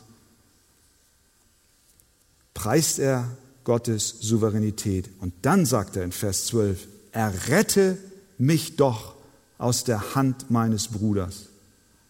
preist 2.53 2.99
er 2.99 3.29
Gottes 3.63 4.15
Souveränität. 4.21 5.09
Und 5.19 5.33
dann 5.41 5.65
sagt 5.65 5.95
er 5.95 6.03
in 6.03 6.11
Vers 6.11 6.47
12, 6.47 6.87
errette 7.11 7.97
mich 8.37 8.75
doch 8.75 9.15
aus 9.57 9.83
der 9.83 10.15
Hand 10.15 10.49
meines 10.51 10.87
Bruders, 10.87 11.47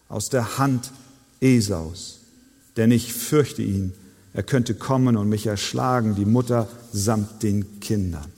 aus 0.10 0.30
der 0.30 0.58
Hand 0.58 0.92
Esaus, 1.40 2.20
denn 2.78 2.92
ich 2.92 3.14
fürchte 3.14 3.62
ihn, 3.62 3.94
er 4.34 4.44
könnte 4.44 4.76
kommen 4.76 5.18
und 5.18 5.30
mich 5.30 5.48
erschlagen, 5.48 6.16
die 6.16 6.26
Mutter 6.26 6.68
samt 6.92 7.42
den 7.44 7.80
Kindern. 7.80 8.32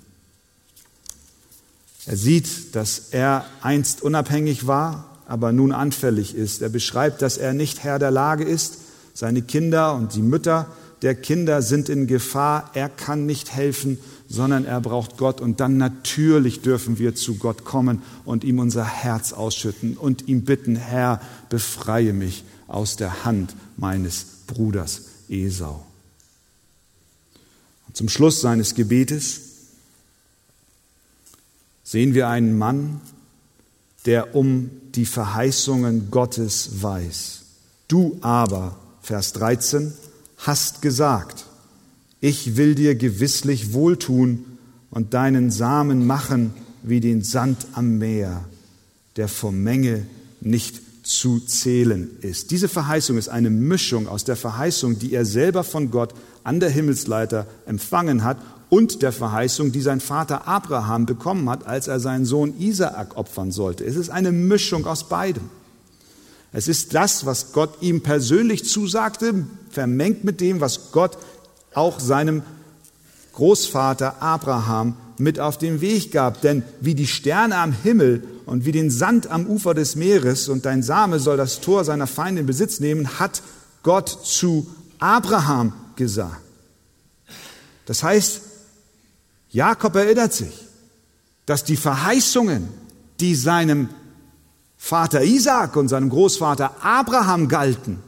Er 2.06 2.18
sieht, 2.18 2.76
dass 2.76 3.10
er 3.12 3.46
einst 3.62 4.02
unabhängig 4.02 4.68
war, 4.68 5.18
aber 5.26 5.52
nun 5.52 5.72
anfällig 5.72 6.36
ist. 6.36 6.62
Er 6.62 6.70
beschreibt, 6.70 7.22
dass 7.22 7.38
er 7.38 7.54
nicht 7.54 7.84
Herr 7.84 8.00
der 8.00 8.12
Lage 8.12 8.44
ist. 8.44 8.80
Seine 9.14 9.42
Kinder 9.42 9.96
und 9.96 10.16
die 10.16 10.22
Mütter 10.22 10.68
der 11.02 11.16
Kinder 11.16 11.62
sind 11.62 11.88
in 11.88 12.08
Gefahr. 12.08 12.72
Er 12.74 12.90
kann 12.90 13.26
nicht 13.26 13.54
helfen, 13.54 14.00
sondern 14.28 14.66
er 14.66 14.82
braucht 14.82 15.18
Gott. 15.18 15.40
Und 15.40 15.60
dann 15.60 15.78
natürlich 15.78 16.62
dürfen 16.62 17.00
wir 17.00 17.16
zu 17.16 17.36
Gott 17.36 17.64
kommen 17.64 18.02
und 18.26 18.44
ihm 18.44 18.60
unser 18.60 18.86
Herz 18.86 19.32
ausschütten 19.32 19.96
und 19.96 20.28
ihm 20.28 20.44
bitten, 20.44 20.76
Herr, 20.76 21.22
befreie 21.50 22.14
mich 22.14 22.44
aus 22.68 22.96
der 22.96 23.24
Hand 23.24 23.56
meines 23.78 24.26
Bruders 24.48 25.04
Esau. 25.30 25.86
Und 27.88 27.96
zum 27.96 28.10
Schluss 28.10 28.42
seines 28.42 28.76
Gebetes 28.76 29.49
sehen 31.90 32.14
wir 32.14 32.28
einen 32.28 32.56
Mann, 32.56 33.02
der 34.06 34.36
um 34.36 34.70
die 34.94 35.08
Verheißungen 35.08 36.12
Gottes 36.12 36.84
weiß. 36.84 37.42
Du 37.88 38.20
aber, 38.22 38.76
Vers 39.02 39.34
13, 39.34 39.94
hast 40.38 40.84
gesagt, 40.84 41.46
ich 42.22 42.58
will 42.58 42.76
dir 42.76 42.94
gewisslich 42.94 43.74
wohltun 43.74 44.46
und 44.92 45.16
deinen 45.16 45.50
Samen 45.50 46.06
machen 46.06 46.54
wie 46.84 47.00
den 47.00 47.24
Sand 47.24 47.66
am 47.74 47.98
Meer, 47.98 48.46
der 49.16 49.28
vor 49.28 49.52
Menge 49.52 50.06
nicht 50.42 50.82
zu 51.02 51.40
zählen 51.40 52.08
ist. 52.22 52.52
Diese 52.52 52.68
Verheißung 52.68 53.18
ist 53.18 53.30
eine 53.30 53.50
Mischung 53.50 54.08
aus 54.08 54.24
der 54.24 54.36
Verheißung, 54.36 55.00
die 55.00 55.16
er 55.16 55.26
selber 55.26 55.64
von 55.64 55.90
Gott 55.90 56.14
an 56.44 56.60
der 56.60 56.70
Himmelsleiter 56.70 57.48
empfangen 57.66 58.24
hat 58.24 58.38
und 58.70 59.02
der 59.02 59.12
Verheißung, 59.12 59.72
die 59.72 59.82
sein 59.82 60.00
Vater 60.00 60.48
Abraham 60.48 61.06
bekommen 61.06 61.50
hat, 61.50 61.66
als 61.66 61.88
er 61.88 62.00
seinen 62.00 62.26
Sohn 62.26 62.54
Isaak 62.60 63.18
opfern 63.18 63.52
sollte. 63.52 63.84
Es 63.84 63.96
ist 63.96 64.10
eine 64.10 64.32
Mischung 64.32 64.86
aus 64.86 65.10
beidem. 65.10 65.50
Es 66.52 66.68
ist 66.68 66.94
das, 66.94 67.26
was 67.26 67.52
Gott 67.52 67.82
ihm 67.82 68.02
persönlich 68.02 68.66
zusagte, 68.66 69.46
vermengt 69.72 70.24
mit 70.24 70.42
dem, 70.42 70.62
was 70.62 70.92
Gott 70.92 71.18
auch 71.74 72.00
seinem 72.00 72.44
Großvater 73.34 74.22
Abraham 74.22 74.96
mit 75.18 75.40
auf 75.40 75.58
den 75.58 75.82
Weg 75.82 76.12
gab. 76.12 76.42
Denn 76.42 76.64
wie 76.82 76.96
die 76.96 77.08
Sterne 77.08 77.58
am 77.58 77.72
Himmel 77.72 78.24
und 78.46 78.66
wie 78.66 78.72
den 78.72 78.90
Sand 78.90 79.28
am 79.28 79.46
Ufer 79.46 79.74
des 79.74 79.96
Meeres 79.96 80.50
und 80.50 80.66
dein 80.66 80.82
Same 80.82 81.20
soll 81.20 81.38
das 81.38 81.62
Tor 81.62 81.84
seiner 81.86 82.08
Feinde 82.08 82.42
in 82.42 82.48
Besitz 82.48 82.80
nehmen, 82.80 83.20
hat 83.20 83.42
Gott 83.84 84.10
zu 84.10 84.68
Abraham 84.98 85.74
gesagt. 85.96 86.42
Das 87.86 88.04
heißt, 88.04 88.42
Jakob 89.52 89.96
erinnert 89.96 90.34
sich, 90.34 90.54
dass 91.46 91.64
die 91.64 91.78
Verheißungen, 91.78 92.68
die 93.20 93.36
seinem 93.36 93.90
Vater 94.78 95.24
Isaac 95.24 95.76
und 95.76 95.88
seinem 95.90 96.10
Großvater 96.10 96.84
Abraham 96.84 97.48
galten, 97.48 98.00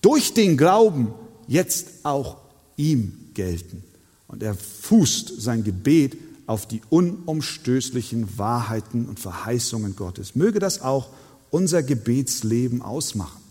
durch 0.00 0.34
den 0.34 0.56
Glauben 0.56 1.12
jetzt 1.48 1.88
auch 2.04 2.38
ihm 2.76 3.30
gelten. 3.34 3.82
Und 4.28 4.42
er 4.42 4.54
fußt 4.54 5.40
sein 5.40 5.64
Gebet 5.64 6.16
auf 6.46 6.66
die 6.66 6.80
unumstößlichen 6.90 8.38
Wahrheiten 8.38 9.06
und 9.06 9.18
Verheißungen 9.18 9.96
Gottes. 9.96 10.34
Möge 10.34 10.58
das 10.58 10.80
auch 10.80 11.10
unser 11.50 11.82
Gebetsleben 11.82 12.82
ausmachen, 12.82 13.42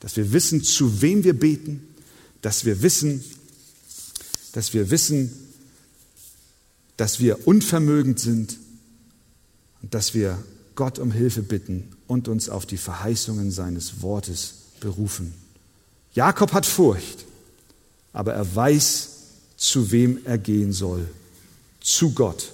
dass 0.00 0.16
wir 0.16 0.32
wissen, 0.32 0.62
zu 0.62 1.00
wem 1.00 1.24
wir 1.24 1.38
beten, 1.38 1.82
dass 2.42 2.64
wir 2.64 2.82
wissen, 2.82 3.24
dass 4.52 4.74
wir 4.74 4.90
wissen, 4.90 5.47
dass 6.98 7.20
wir 7.20 7.46
unvermögend 7.46 8.20
sind 8.20 8.58
und 9.80 9.94
dass 9.94 10.12
wir 10.12 10.36
Gott 10.74 10.98
um 10.98 11.10
Hilfe 11.10 11.42
bitten 11.42 11.88
und 12.06 12.28
uns 12.28 12.48
auf 12.48 12.66
die 12.66 12.76
Verheißungen 12.76 13.50
seines 13.50 14.02
Wortes 14.02 14.54
berufen. 14.80 15.32
Jakob 16.12 16.52
hat 16.52 16.66
Furcht, 16.66 17.24
aber 18.12 18.34
er 18.34 18.54
weiß, 18.54 19.10
zu 19.56 19.90
wem 19.92 20.18
er 20.24 20.38
gehen 20.38 20.72
soll. 20.72 21.08
Zu 21.80 22.10
Gott 22.10 22.52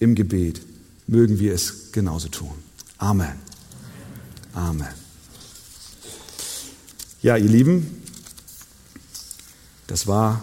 im 0.00 0.14
Gebet. 0.14 0.60
Mögen 1.06 1.38
wir 1.38 1.54
es 1.54 1.92
genauso 1.92 2.28
tun. 2.28 2.54
Amen. 2.98 3.38
Amen. 4.52 4.88
Ja, 7.22 7.36
ihr 7.36 7.48
Lieben, 7.48 8.02
das 9.86 10.08
war 10.08 10.42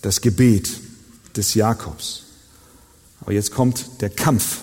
das 0.00 0.22
Gebet 0.22 0.85
des 1.36 1.54
Jakobs. 1.54 2.24
Aber 3.20 3.32
jetzt 3.32 3.52
kommt 3.52 4.00
der 4.00 4.10
Kampf 4.10 4.62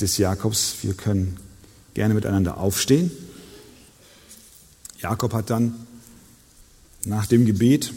des 0.00 0.18
Jakobs. 0.18 0.76
Wir 0.82 0.94
können 0.94 1.38
gerne 1.94 2.14
miteinander 2.14 2.58
aufstehen. 2.58 3.10
Jakob 4.98 5.32
hat 5.32 5.50
dann 5.50 5.86
nach 7.04 7.26
dem 7.26 7.46
Gebet 7.46 7.92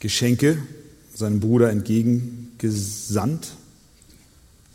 Geschenke 0.00 0.58
seinem 1.14 1.40
Bruder 1.40 1.70
entgegengesandt. 1.70 3.54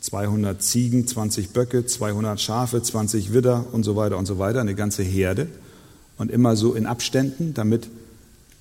200 0.00 0.62
Ziegen, 0.62 1.06
20 1.06 1.50
Böcke, 1.50 1.84
200 1.84 2.40
Schafe, 2.40 2.82
20 2.82 3.34
Widder 3.34 3.66
und 3.72 3.84
so 3.84 3.96
weiter 3.96 4.16
und 4.16 4.24
so 4.24 4.38
weiter, 4.38 4.60
eine 4.60 4.74
ganze 4.74 5.02
Herde. 5.02 5.46
Und 6.16 6.30
immer 6.30 6.56
so 6.56 6.74
in 6.74 6.86
Abständen, 6.86 7.52
damit 7.52 7.88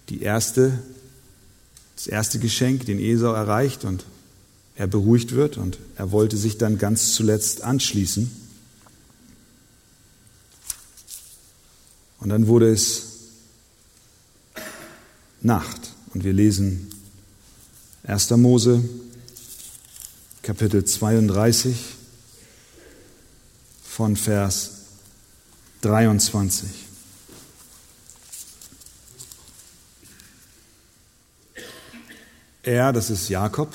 die 0.10 0.22
erste 0.22 0.78
das 2.00 2.08
erste 2.08 2.40
Geschenk, 2.40 2.86
den 2.86 2.98
Esau 2.98 3.34
erreicht 3.34 3.84
und 3.84 4.06
er 4.76 4.88
beruhigt 4.88 5.34
wird 5.36 5.58
und 5.58 5.80
er 5.98 6.14
wollte 6.14 6.38
sich 6.38 6.58
dann 6.58 6.78
ganz 6.78 7.14
zuletzt 7.14 7.62
anschließen. 7.62 8.32
Und 12.22 12.30
dann 12.30 12.48
wurde 12.48 12.72
es 12.72 13.04
Nacht 15.42 15.92
und 16.14 16.24
wir 16.24 16.32
lesen 16.32 16.90
1. 18.04 18.30
Mose 18.32 18.82
Kapitel 20.42 20.86
32 20.86 21.76
von 23.84 24.16
Vers 24.16 24.72
23. 25.82 26.89
Er, 32.64 32.92
das 32.92 33.10
ist 33.10 33.30
Jakob, 33.30 33.74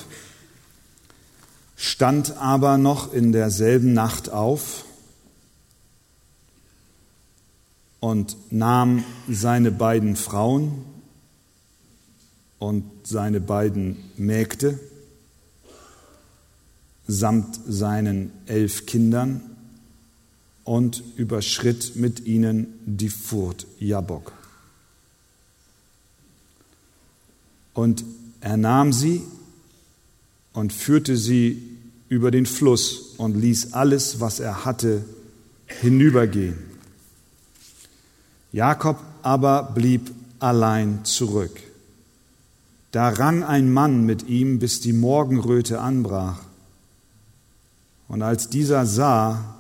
stand 1.77 2.37
aber 2.37 2.79
noch 2.79 3.13
in 3.13 3.33
derselben 3.33 3.93
Nacht 3.93 4.31
auf 4.31 4.85
und 8.01 8.37
nahm 8.51 9.05
seine 9.29 9.71
beiden 9.71 10.17
Frauen 10.17 10.85
und 12.59 12.85
seine 13.05 13.41
beiden 13.41 13.97
Mägde 14.17 14.79
samt 17.07 17.59
seinen 17.67 18.33
elf 18.47 18.87
Kindern 18.87 19.41
und 20.65 21.03
überschritt 21.17 21.97
mit 21.97 22.21
ihnen 22.21 22.67
die 22.87 23.11
Furt 23.11 23.67
Jabok. 23.79 24.33
Und 27.75 28.05
er 28.45 28.59
nahm 28.59 28.93
sie 28.93 29.23
und 30.53 30.71
führte 30.71 31.17
sie 31.17 31.63
über 32.11 32.31
den 32.31 32.45
Fluss 32.45 33.15
und 33.17 33.35
ließ 33.35 33.73
alles, 33.73 34.21
was 34.21 34.39
er 34.39 34.67
hatte, 34.67 35.03
hinübergehen. 35.67 36.59
Jakob 38.53 38.99
aber 39.23 39.73
blieb 39.75 40.13
allein 40.41 41.07
zurück. 41.07 41.59
Da 42.93 43.09
rang 43.09 43.43
ein 43.45 43.73
Mann 43.73 44.05
mit 44.05 44.29
ihm, 44.29 44.59
bis 44.59 44.81
die 44.81 44.93
Morgenröte 44.93 45.81
anbrach. 45.81 46.41
Und 48.09 48.21
als 48.21 48.51
dieser 48.51 48.85
sah, 48.85 49.55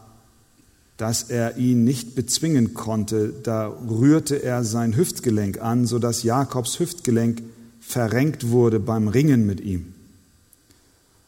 dass 0.98 1.22
er 1.22 1.56
ihn 1.56 1.84
nicht 1.84 2.14
bezwingen 2.14 2.74
konnte, 2.74 3.32
da 3.42 3.68
rührte 3.68 4.42
er 4.42 4.62
sein 4.62 4.94
Hüftgelenk 4.94 5.62
an, 5.62 5.86
so 5.86 5.98
dass 5.98 6.22
Jakobs 6.22 6.78
Hüftgelenk 6.78 7.42
verrenkt 7.86 8.48
wurde 8.48 8.80
beim 8.80 9.08
Ringen 9.08 9.46
mit 9.46 9.60
ihm. 9.60 9.94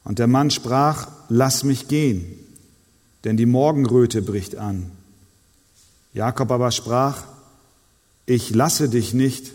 Und 0.05 0.19
der 0.19 0.27
Mann 0.27 0.51
sprach, 0.51 1.09
lass 1.29 1.65
mich 1.65 1.89
gehen, 1.89 2.27
denn 3.25 3.37
die 3.37 3.47
Morgenröte 3.47 4.23
bricht 4.23 4.57
an. 4.57 4.91
Jakob 6.15 6.51
aber 6.51 6.71
sprach, 6.71 7.25
ich 8.25 8.55
lasse 8.55 8.89
dich 8.89 9.15
nicht, 9.15 9.53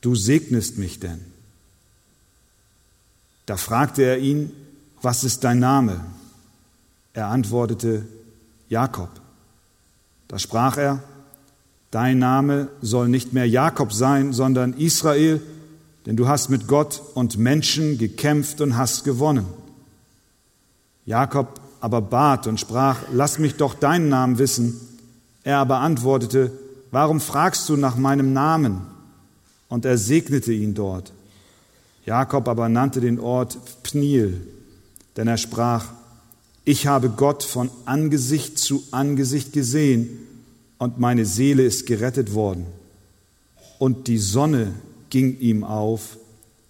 du 0.00 0.14
segnest 0.14 0.78
mich 0.78 1.00
denn. 1.00 1.20
Da 3.46 3.56
fragte 3.56 4.02
er 4.02 4.18
ihn, 4.18 4.52
was 5.02 5.24
ist 5.24 5.44
dein 5.44 5.58
Name? 5.58 6.04
Er 7.14 7.28
antwortete, 7.28 8.06
Jakob. 8.68 9.10
Da 10.28 10.38
sprach 10.38 10.76
er, 10.76 11.02
dein 11.90 12.18
Name 12.18 12.68
soll 12.82 13.08
nicht 13.08 13.32
mehr 13.32 13.48
Jakob 13.48 13.92
sein, 13.92 14.32
sondern 14.32 14.74
Israel, 14.74 15.40
denn 16.06 16.16
du 16.16 16.28
hast 16.28 16.48
mit 16.48 16.66
Gott 16.68 17.02
und 17.14 17.38
Menschen 17.38 17.98
gekämpft 17.98 18.60
und 18.60 18.76
hast 18.76 19.04
gewonnen. 19.04 19.46
Jakob 21.04 21.60
aber 21.80 22.00
bat 22.00 22.46
und 22.46 22.58
sprach, 22.60 22.98
lass 23.12 23.38
mich 23.38 23.56
doch 23.56 23.74
deinen 23.74 24.08
Namen 24.08 24.38
wissen. 24.38 24.80
Er 25.44 25.58
aber 25.58 25.78
antwortete, 25.78 26.50
warum 26.90 27.20
fragst 27.20 27.68
du 27.68 27.76
nach 27.76 27.96
meinem 27.96 28.32
Namen? 28.32 28.82
Und 29.68 29.84
er 29.84 29.98
segnete 29.98 30.52
ihn 30.52 30.74
dort. 30.74 31.12
Jakob 32.04 32.48
aber 32.48 32.68
nannte 32.68 33.00
den 33.00 33.20
Ort 33.20 33.58
Pniel, 33.82 34.40
denn 35.16 35.28
er 35.28 35.36
sprach, 35.36 35.86
ich 36.64 36.86
habe 36.86 37.10
Gott 37.10 37.42
von 37.42 37.70
Angesicht 37.84 38.58
zu 38.58 38.82
Angesicht 38.90 39.52
gesehen 39.52 40.27
und 40.78 40.98
meine 40.98 41.26
Seele 41.26 41.64
ist 41.64 41.86
gerettet 41.86 42.34
worden. 42.34 42.66
Und 43.78 44.06
die 44.06 44.18
Sonne 44.18 44.72
ging 45.10 45.38
ihm 45.38 45.64
auf, 45.64 46.16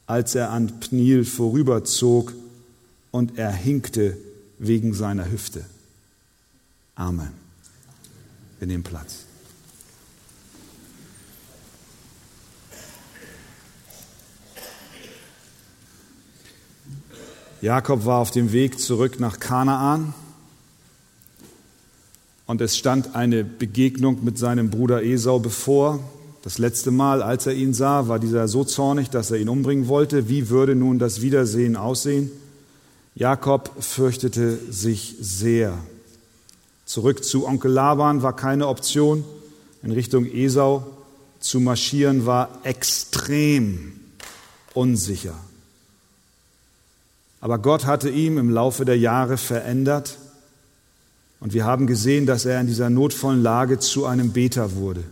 als 0.06 0.34
er 0.34 0.50
an 0.50 0.80
Pniel 0.80 1.24
vorüberzog 1.24 2.34
und 3.10 3.38
er 3.38 3.52
hinkte 3.52 4.16
wegen 4.58 4.94
seiner 4.94 5.30
Hüfte. 5.30 5.64
Amen. 6.94 7.32
Wir 8.58 8.66
nehmen 8.66 8.82
Platz. 8.82 9.24
Jakob 17.60 18.04
war 18.04 18.18
auf 18.18 18.30
dem 18.30 18.52
Weg 18.52 18.78
zurück 18.78 19.18
nach 19.18 19.40
Kanaan 19.40 20.14
und 22.48 22.62
es 22.62 22.78
stand 22.78 23.14
eine 23.14 23.44
Begegnung 23.44 24.24
mit 24.24 24.38
seinem 24.38 24.70
Bruder 24.70 25.04
Esau 25.04 25.38
bevor. 25.38 26.00
Das 26.42 26.56
letzte 26.56 26.90
Mal, 26.90 27.22
als 27.22 27.46
er 27.46 27.52
ihn 27.52 27.74
sah, 27.74 28.08
war 28.08 28.18
dieser 28.18 28.48
so 28.48 28.64
zornig, 28.64 29.10
dass 29.10 29.30
er 29.30 29.36
ihn 29.36 29.50
umbringen 29.50 29.86
wollte. 29.86 30.30
Wie 30.30 30.48
würde 30.48 30.74
nun 30.74 30.98
das 30.98 31.20
Wiedersehen 31.20 31.76
aussehen? 31.76 32.30
Jakob 33.14 33.70
fürchtete 33.78 34.58
sich 34.70 35.16
sehr. 35.20 35.76
Zurück 36.86 37.22
zu 37.22 37.46
Onkel 37.46 37.70
Laban 37.70 38.22
war 38.22 38.34
keine 38.34 38.68
Option. 38.68 39.24
In 39.82 39.92
Richtung 39.92 40.24
Esau 40.24 40.86
zu 41.40 41.60
marschieren 41.60 42.24
war 42.24 42.60
extrem 42.62 43.92
unsicher. 44.72 45.34
Aber 47.42 47.58
Gott 47.58 47.84
hatte 47.84 48.08
ihm 48.08 48.38
im 48.38 48.48
Laufe 48.48 48.86
der 48.86 48.96
Jahre 48.96 49.36
verändert 49.36 50.16
und 51.40 51.52
wir 51.52 51.64
haben 51.64 51.86
gesehen, 51.86 52.26
dass 52.26 52.44
er 52.44 52.60
in 52.60 52.66
dieser 52.66 52.90
notvollen 52.90 53.42
Lage 53.42 53.78
zu 53.78 54.06
einem 54.06 54.32
Beter 54.32 54.74
wurde. 54.74 55.04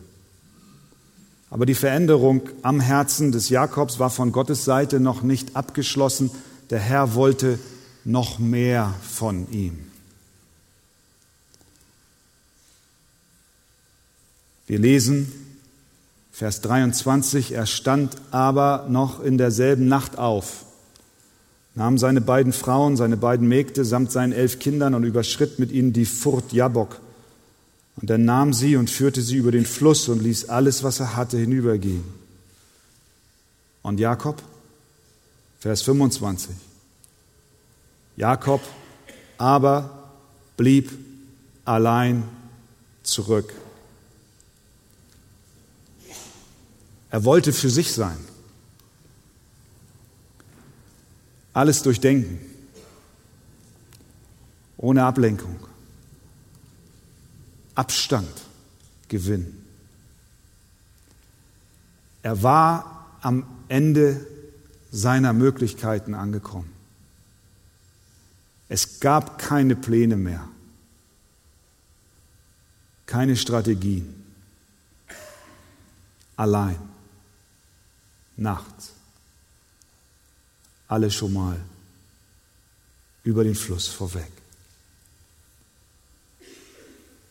Aber 1.50 1.66
die 1.66 1.74
Veränderung 1.74 2.42
am 2.62 2.80
Herzen 2.80 3.30
des 3.30 3.48
Jakobs 3.48 3.98
war 3.98 4.10
von 4.10 4.32
Gottes 4.32 4.64
Seite 4.64 4.98
noch 4.98 5.22
nicht 5.22 5.54
abgeschlossen. 5.54 6.30
Der 6.70 6.80
Herr 6.80 7.14
wollte 7.14 7.58
noch 8.04 8.38
mehr 8.38 8.94
von 9.02 9.50
ihm. 9.52 9.78
Wir 14.66 14.80
lesen 14.80 15.32
Vers 16.32 16.60
23, 16.60 17.52
er 17.52 17.64
stand 17.64 18.16
aber 18.30 18.86
noch 18.90 19.22
in 19.22 19.38
derselben 19.38 19.88
Nacht 19.88 20.18
auf 20.18 20.65
nahm 21.76 21.98
seine 21.98 22.22
beiden 22.22 22.52
Frauen, 22.52 22.96
seine 22.96 23.16
beiden 23.16 23.46
Mägde 23.46 23.84
samt 23.84 24.10
seinen 24.10 24.32
elf 24.32 24.58
Kindern 24.58 24.94
und 24.94 25.04
überschritt 25.04 25.58
mit 25.58 25.70
ihnen 25.70 25.92
die 25.92 26.06
Furt 26.06 26.52
Jabok. 26.52 27.00
Und 28.00 28.10
er 28.10 28.18
nahm 28.18 28.52
sie 28.52 28.76
und 28.76 28.90
führte 28.90 29.22
sie 29.22 29.36
über 29.36 29.52
den 29.52 29.66
Fluss 29.66 30.08
und 30.08 30.22
ließ 30.22 30.48
alles, 30.48 30.82
was 30.82 31.00
er 31.00 31.16
hatte, 31.16 31.38
hinübergehen. 31.38 32.04
Und 33.82 34.00
Jakob, 34.00 34.42
Vers 35.60 35.82
25. 35.82 36.56
Jakob 38.16 38.60
aber 39.38 40.10
blieb 40.56 40.90
allein 41.64 42.24
zurück. 43.02 43.52
Er 47.10 47.24
wollte 47.24 47.52
für 47.52 47.70
sich 47.70 47.92
sein. 47.92 48.18
Alles 51.56 51.82
durchdenken, 51.82 52.38
ohne 54.76 55.04
Ablenkung. 55.04 55.58
Abstand 57.74 58.28
gewinnen. 59.08 59.64
Er 62.22 62.42
war 62.42 63.06
am 63.22 63.46
Ende 63.68 64.26
seiner 64.92 65.32
Möglichkeiten 65.32 66.12
angekommen. 66.12 66.70
Es 68.68 69.00
gab 69.00 69.38
keine 69.38 69.76
Pläne 69.76 70.16
mehr, 70.16 70.46
keine 73.06 73.34
Strategien. 73.34 74.26
Allein, 76.36 76.76
nachts 78.36 78.95
alle 80.88 81.10
schon 81.10 81.32
mal 81.32 81.60
über 83.24 83.44
den 83.44 83.54
Fluss 83.54 83.88
vorweg. 83.88 84.30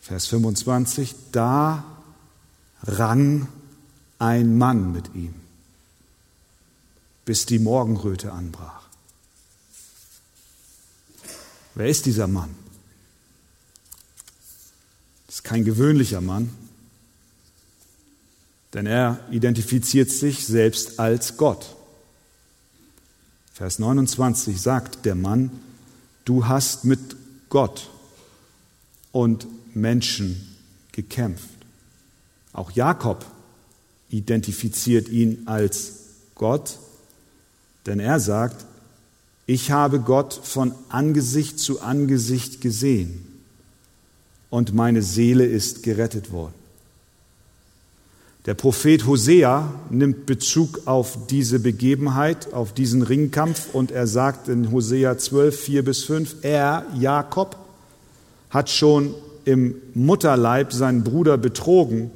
Vers 0.01 0.27
25, 0.27 1.15
da 1.31 1.83
rang 2.83 3.47
ein 4.19 4.57
Mann 4.57 4.91
mit 4.91 5.15
ihm, 5.15 5.33
bis 7.25 7.45
die 7.45 7.59
Morgenröte 7.59 8.31
anbrach. 8.31 8.83
Wer 11.73 11.87
ist 11.87 12.05
dieser 12.05 12.27
Mann? 12.27 12.55
Das 15.27 15.35
ist 15.35 15.43
kein 15.43 15.65
gewöhnlicher 15.65 16.21
Mann, 16.21 16.49
denn 18.73 18.85
er 18.85 19.19
identifiziert 19.31 20.09
sich 20.09 20.45
selbst 20.45 20.99
als 20.99 21.37
Gott. 21.37 21.74
Vers 23.55 23.79
29 23.79 24.61
sagt 24.61 25.05
der 25.05 25.15
Mann, 25.15 25.49
du 26.25 26.45
hast 26.45 26.83
mit 26.83 26.99
Gott 27.47 27.89
und 29.13 29.47
Menschen 29.73 30.57
gekämpft. 30.91 31.47
Auch 32.51 32.71
Jakob 32.71 33.25
identifiziert 34.09 35.07
ihn 35.07 35.43
als 35.45 35.93
Gott, 36.35 36.79
denn 37.85 38.01
er 38.01 38.19
sagt, 38.19 38.65
ich 39.45 39.71
habe 39.71 40.01
Gott 40.01 40.33
von 40.33 40.75
Angesicht 40.89 41.57
zu 41.57 41.79
Angesicht 41.79 42.59
gesehen 42.59 43.25
und 44.49 44.73
meine 44.73 45.01
Seele 45.01 45.45
ist 45.45 45.81
gerettet 45.81 46.33
worden. 46.33 46.64
Der 48.45 48.53
Prophet 48.53 49.07
Hosea 49.07 49.73
nimmt 49.89 50.27
Bezug 50.27 50.81
auf 50.85 51.25
diese 51.27 51.59
Begebenheit, 51.59 52.53
auf 52.53 52.73
diesen 52.73 53.01
Ringkampf 53.01 53.73
und 53.73 53.89
er 53.89 54.05
sagt 54.05 54.49
in 54.49 54.71
Hosea 54.71 55.17
12, 55.17 55.59
4 55.59 55.85
bis 55.85 56.03
5, 56.03 56.35
er, 56.43 56.85
Jakob, 56.95 57.57
hat 58.51 58.69
schon 58.69 59.15
im 59.45 59.75
Mutterleib 59.95 60.73
seinen 60.73 61.03
Bruder 61.03 61.37
betrogen 61.37 62.11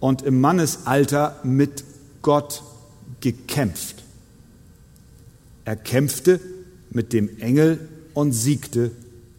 und 0.00 0.20
im 0.22 0.38
Mannesalter 0.40 1.36
mit 1.42 1.82
Gott 2.20 2.62
gekämpft. 3.20 3.96
Er 5.64 5.76
kämpfte 5.76 6.40
mit 6.90 7.14
dem 7.14 7.38
Engel 7.38 7.88
und 8.12 8.32
siegte, 8.32 8.90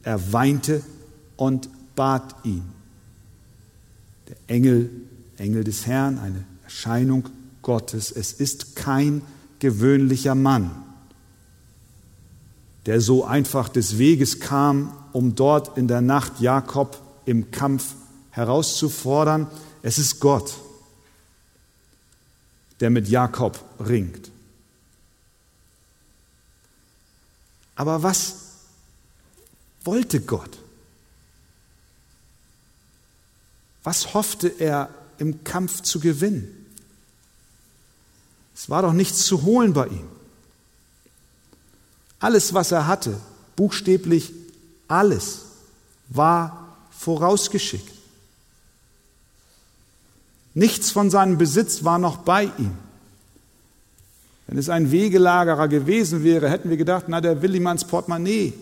er 0.02 0.34
weinte 0.34 0.82
und 1.38 1.70
bat 1.96 2.36
ihn. 2.44 2.64
Der 4.28 4.36
Engel 4.48 4.90
Engel 5.40 5.64
des 5.64 5.86
Herrn, 5.86 6.20
eine 6.20 6.44
Erscheinung 6.64 7.30
Gottes. 7.62 8.12
Es 8.12 8.34
ist 8.34 8.76
kein 8.76 9.22
gewöhnlicher 9.60 10.36
Mann, 10.36 10.72
der 12.86 13.02
so 13.02 13.26
einfach 13.26 13.70
des 13.70 13.98
Weges 13.98 14.40
kam, 14.40 14.96
um 15.14 15.36
dort 15.36 15.78
in 15.78 15.88
der 15.88 16.02
Nacht 16.02 16.40
Jakob 16.40 17.02
im 17.26 17.52
Kampf 17.52 17.96
herauszufordern. 18.32 19.48
Es 19.82 19.98
ist 19.98 20.20
Gott, 20.20 20.54
der 22.80 22.90
mit 22.90 23.08
Jakob 23.08 23.64
ringt. 23.80 24.32
Aber 27.76 28.04
was 28.04 28.36
wollte 29.84 30.20
Gott? 30.20 30.58
Was 33.84 34.14
hoffte 34.14 34.48
er 34.48 34.90
im 35.20 35.44
Kampf 35.44 35.82
zu 35.82 36.00
gewinnen? 36.00 36.66
Es 38.56 38.70
war 38.70 38.82
doch 38.82 38.94
nichts 38.94 39.26
zu 39.26 39.44
holen 39.44 39.74
bei 39.74 39.88
ihm. 39.88 40.08
Alles, 42.20 42.54
was 42.54 42.72
er 42.72 42.88
hatte, 42.88 43.20
buchstäblich 43.56 44.34
alles, 44.88 45.42
war 46.10 46.78
vorausgeschickt. 46.92 47.94
Nichts 50.54 50.92
von 50.92 51.10
seinem 51.10 51.38
Besitz 51.38 51.84
war 51.84 52.00
noch 52.00 52.18
bei 52.18 52.52
ihm. 52.58 52.78
Wenn 54.48 54.58
es 54.58 54.68
ein 54.68 54.92
Wegelagerer 54.92 55.68
gewesen 55.68 56.24
wäre, 56.24 56.50
hätten 56.50 56.70
wir 56.70 56.78
gedacht, 56.78 57.06
na, 57.08 57.22
der 57.22 57.42
will 57.42 57.56
ihm 57.56 57.68
ans 57.68 57.86
Portemonnaie. 57.86 58.54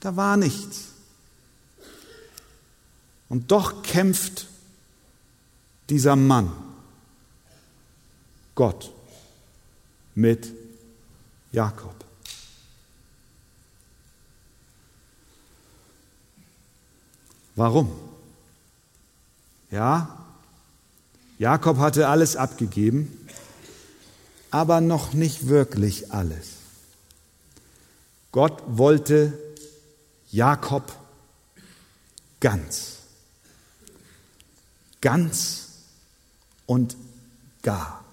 Da 0.00 0.16
war 0.16 0.36
nichts. 0.36 0.88
Und 3.28 3.50
doch 3.50 3.82
kämpft 3.82 4.48
dieser 5.88 6.16
Mann, 6.16 6.52
Gott, 8.54 8.92
mit 10.14 10.52
Jakob. 11.52 11.94
Warum? 17.56 17.92
Ja, 19.70 20.24
Jakob 21.38 21.78
hatte 21.78 22.08
alles 22.08 22.36
abgegeben, 22.36 23.28
aber 24.50 24.80
noch 24.80 25.12
nicht 25.12 25.48
wirklich 25.48 26.12
alles. 26.12 26.50
Gott 28.32 28.62
wollte 28.66 29.38
Jakob 30.30 30.92
ganz, 32.40 32.98
ganz 35.00 35.63
und 36.66 36.96
gar, 37.62 38.04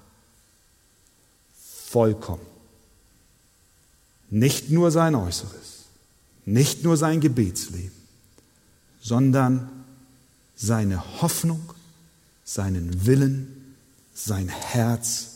vollkommen. 1.89 2.45
Nicht 4.29 4.69
nur 4.69 4.91
sein 4.91 5.15
Äußeres, 5.15 5.85
nicht 6.45 6.83
nur 6.83 6.97
sein 6.97 7.19
Gebetsleben, 7.19 7.91
sondern 9.01 9.69
seine 10.55 11.21
Hoffnung, 11.21 11.73
seinen 12.43 13.05
Willen, 13.05 13.75
sein 14.13 14.47
Herz, 14.47 15.27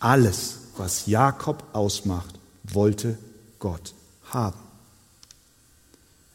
alles, 0.00 0.58
was 0.76 1.06
Jakob 1.06 1.64
ausmacht, 1.72 2.38
wollte 2.64 3.16
Gott 3.58 3.94
haben. 4.30 4.63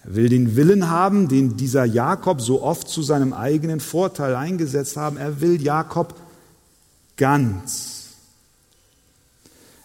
Er 0.03 0.15
will 0.15 0.29
den 0.29 0.55
Willen 0.55 0.89
haben, 0.89 1.27
den 1.27 1.57
dieser 1.57 1.85
Jakob 1.85 2.41
so 2.41 2.63
oft 2.63 2.87
zu 2.87 3.01
seinem 3.01 3.33
eigenen 3.33 3.79
Vorteil 3.79 4.35
eingesetzt 4.35 4.97
haben. 4.97 5.17
Er 5.17 5.41
will 5.41 5.61
Jakob 5.61 6.15
ganz. 7.17 8.07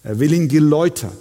Er 0.02 0.18
will 0.20 0.32
ihn 0.32 0.48
geläutert. 0.48 1.12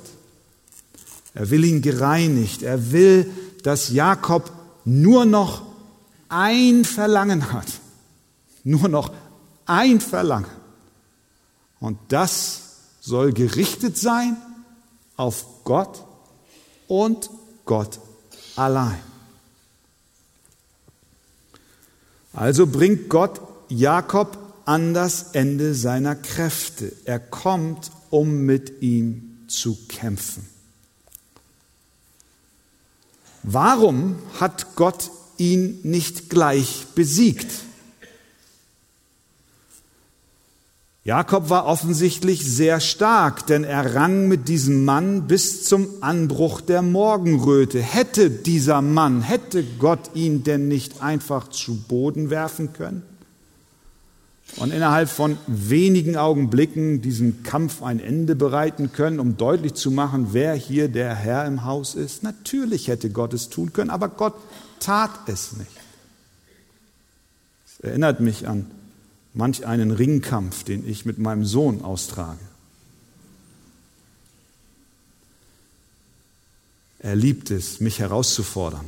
Er 1.34 1.50
will 1.50 1.64
ihn 1.64 1.82
gereinigt. 1.82 2.62
Er 2.62 2.92
will, 2.92 3.32
dass 3.64 3.90
Jakob 3.90 4.52
nur 4.86 5.26
noch 5.26 5.64
ein 6.30 6.86
Verlangen 6.86 7.52
hat. 7.52 7.68
Nur 8.64 8.88
noch 8.90 9.12
ein 9.66 10.02
Verlangen. 10.02 10.52
Und 11.80 11.98
das 12.10 12.62
soll 13.02 13.34
gerichtet 13.34 13.98
sein 13.98 14.38
auf 15.18 15.64
Gott 15.64 16.04
und 16.88 17.30
Gott 17.66 18.00
allein. 18.56 19.02
Also 22.34 22.68
bringt 22.68 23.10
Gott 23.10 23.42
Jakob 23.70 24.38
an 24.66 24.94
das 24.94 25.34
Ende 25.34 25.76
seiner 25.76 26.16
Kräfte. 26.16 26.92
Er 27.06 27.20
kommt, 27.20 27.92
um 28.10 28.42
mit 28.42 28.82
ihm 28.82 29.46
zu 29.48 29.78
kämpfen. 29.88 30.48
Warum 33.44 34.16
hat 34.40 34.76
Gott 34.76 35.12
ihn 35.38 35.80
nicht 35.84 36.30
gleich 36.30 36.86
besiegt? 36.96 37.52
Jakob 41.06 41.50
war 41.50 41.66
offensichtlich 41.66 42.46
sehr 42.46 42.80
stark, 42.80 43.46
denn 43.48 43.66
er 43.66 43.94
rang 43.94 44.30
mit 44.30 44.48
diesem 44.48 44.86
Mann 44.86 45.28
bis 45.28 45.66
zum 45.66 45.88
Anbruch 46.00 46.62
der 46.62 46.82
Morgenröte. 46.82 47.82
Hätte 47.82 48.30
dieser 48.30 48.82
Mann, 48.82 49.22
hätte 49.22 49.66
Gott 49.80 50.12
ihn 50.14 50.46
denn 50.46 50.70
nicht 50.70 51.02
einfach 51.02 51.50
zu 51.50 51.76
Boden 51.76 52.30
werfen 52.30 52.72
können? 52.72 53.04
Und 54.58 54.72
innerhalb 54.72 55.10
von 55.10 55.38
wenigen 55.48 56.16
Augenblicken 56.16 57.02
diesem 57.02 57.44
Kampf 57.44 57.84
ein 57.84 58.00
Ende 58.00 58.36
bereiten 58.36 58.94
können, 58.94 59.20
um 59.20 59.36
deutlich 59.36 59.74
zu 59.74 59.92
machen, 59.92 60.30
wer 60.32 60.54
hier 60.54 60.88
der 60.88 61.16
Herr 61.16 61.46
im 61.46 61.66
Haus 61.66 61.96
ist? 61.96 62.24
Natürlich 62.24 62.88
hätte 62.88 63.10
Gott 63.10 63.34
es 63.34 63.50
tun 63.50 63.74
können, 63.74 63.90
aber 63.90 64.08
Gott 64.08 64.36
tat 64.80 65.12
es 65.28 65.58
nicht. 65.58 65.72
Es 67.66 67.80
erinnert 67.82 68.22
mich 68.22 68.48
an 68.48 68.68
manch 69.34 69.66
einen 69.66 69.92
Ringkampf, 69.92 70.64
den 70.64 70.88
ich 70.88 71.06
mit 71.06 71.18
meinem 71.18 71.46
Sohn 71.46 71.82
austrage. 71.82 72.40
Er 77.00 77.16
liebt 77.16 77.52
es, 77.52 77.80
mich 77.80 78.00
herauszufordern. 78.00 78.86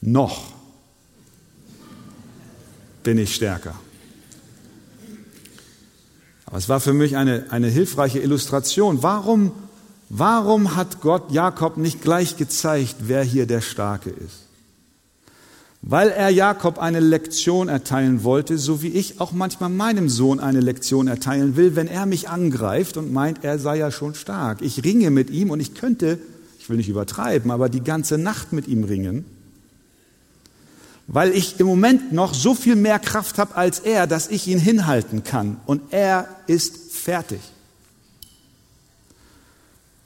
Noch 0.00 0.52
bin 3.02 3.18
ich 3.18 3.34
stärker. 3.34 3.74
Aber 6.46 6.58
es 6.58 6.68
war 6.68 6.80
für 6.80 6.92
mich 6.92 7.16
eine, 7.16 7.46
eine 7.50 7.68
hilfreiche 7.68 8.20
Illustration. 8.20 9.02
Warum, 9.02 9.52
warum 10.08 10.76
hat 10.76 11.00
Gott 11.00 11.32
Jakob 11.32 11.78
nicht 11.78 12.02
gleich 12.02 12.36
gezeigt, 12.36 12.96
wer 13.00 13.24
hier 13.24 13.46
der 13.46 13.60
Starke 13.60 14.10
ist? 14.10 14.41
Weil 15.82 16.10
er 16.10 16.30
Jakob 16.30 16.78
eine 16.78 17.00
Lektion 17.00 17.68
erteilen 17.68 18.22
wollte, 18.22 18.56
so 18.56 18.82
wie 18.82 18.88
ich 18.88 19.20
auch 19.20 19.32
manchmal 19.32 19.68
meinem 19.68 20.08
Sohn 20.08 20.38
eine 20.38 20.60
Lektion 20.60 21.08
erteilen 21.08 21.56
will, 21.56 21.74
wenn 21.74 21.88
er 21.88 22.06
mich 22.06 22.28
angreift 22.28 22.96
und 22.96 23.12
meint, 23.12 23.42
er 23.42 23.58
sei 23.58 23.78
ja 23.78 23.90
schon 23.90 24.14
stark. 24.14 24.62
Ich 24.62 24.84
ringe 24.84 25.10
mit 25.10 25.30
ihm 25.30 25.50
und 25.50 25.58
ich 25.58 25.74
könnte, 25.74 26.18
ich 26.60 26.70
will 26.70 26.76
nicht 26.76 26.88
übertreiben, 26.88 27.50
aber 27.50 27.68
die 27.68 27.82
ganze 27.82 28.16
Nacht 28.16 28.52
mit 28.52 28.68
ihm 28.68 28.84
ringen, 28.84 29.24
weil 31.08 31.32
ich 31.32 31.58
im 31.58 31.66
Moment 31.66 32.12
noch 32.12 32.32
so 32.32 32.54
viel 32.54 32.76
mehr 32.76 33.00
Kraft 33.00 33.38
habe 33.38 33.56
als 33.56 33.80
er, 33.80 34.06
dass 34.06 34.28
ich 34.28 34.46
ihn 34.46 34.60
hinhalten 34.60 35.24
kann 35.24 35.56
und 35.66 35.82
er 35.90 36.28
ist 36.46 36.92
fertig. 36.92 37.40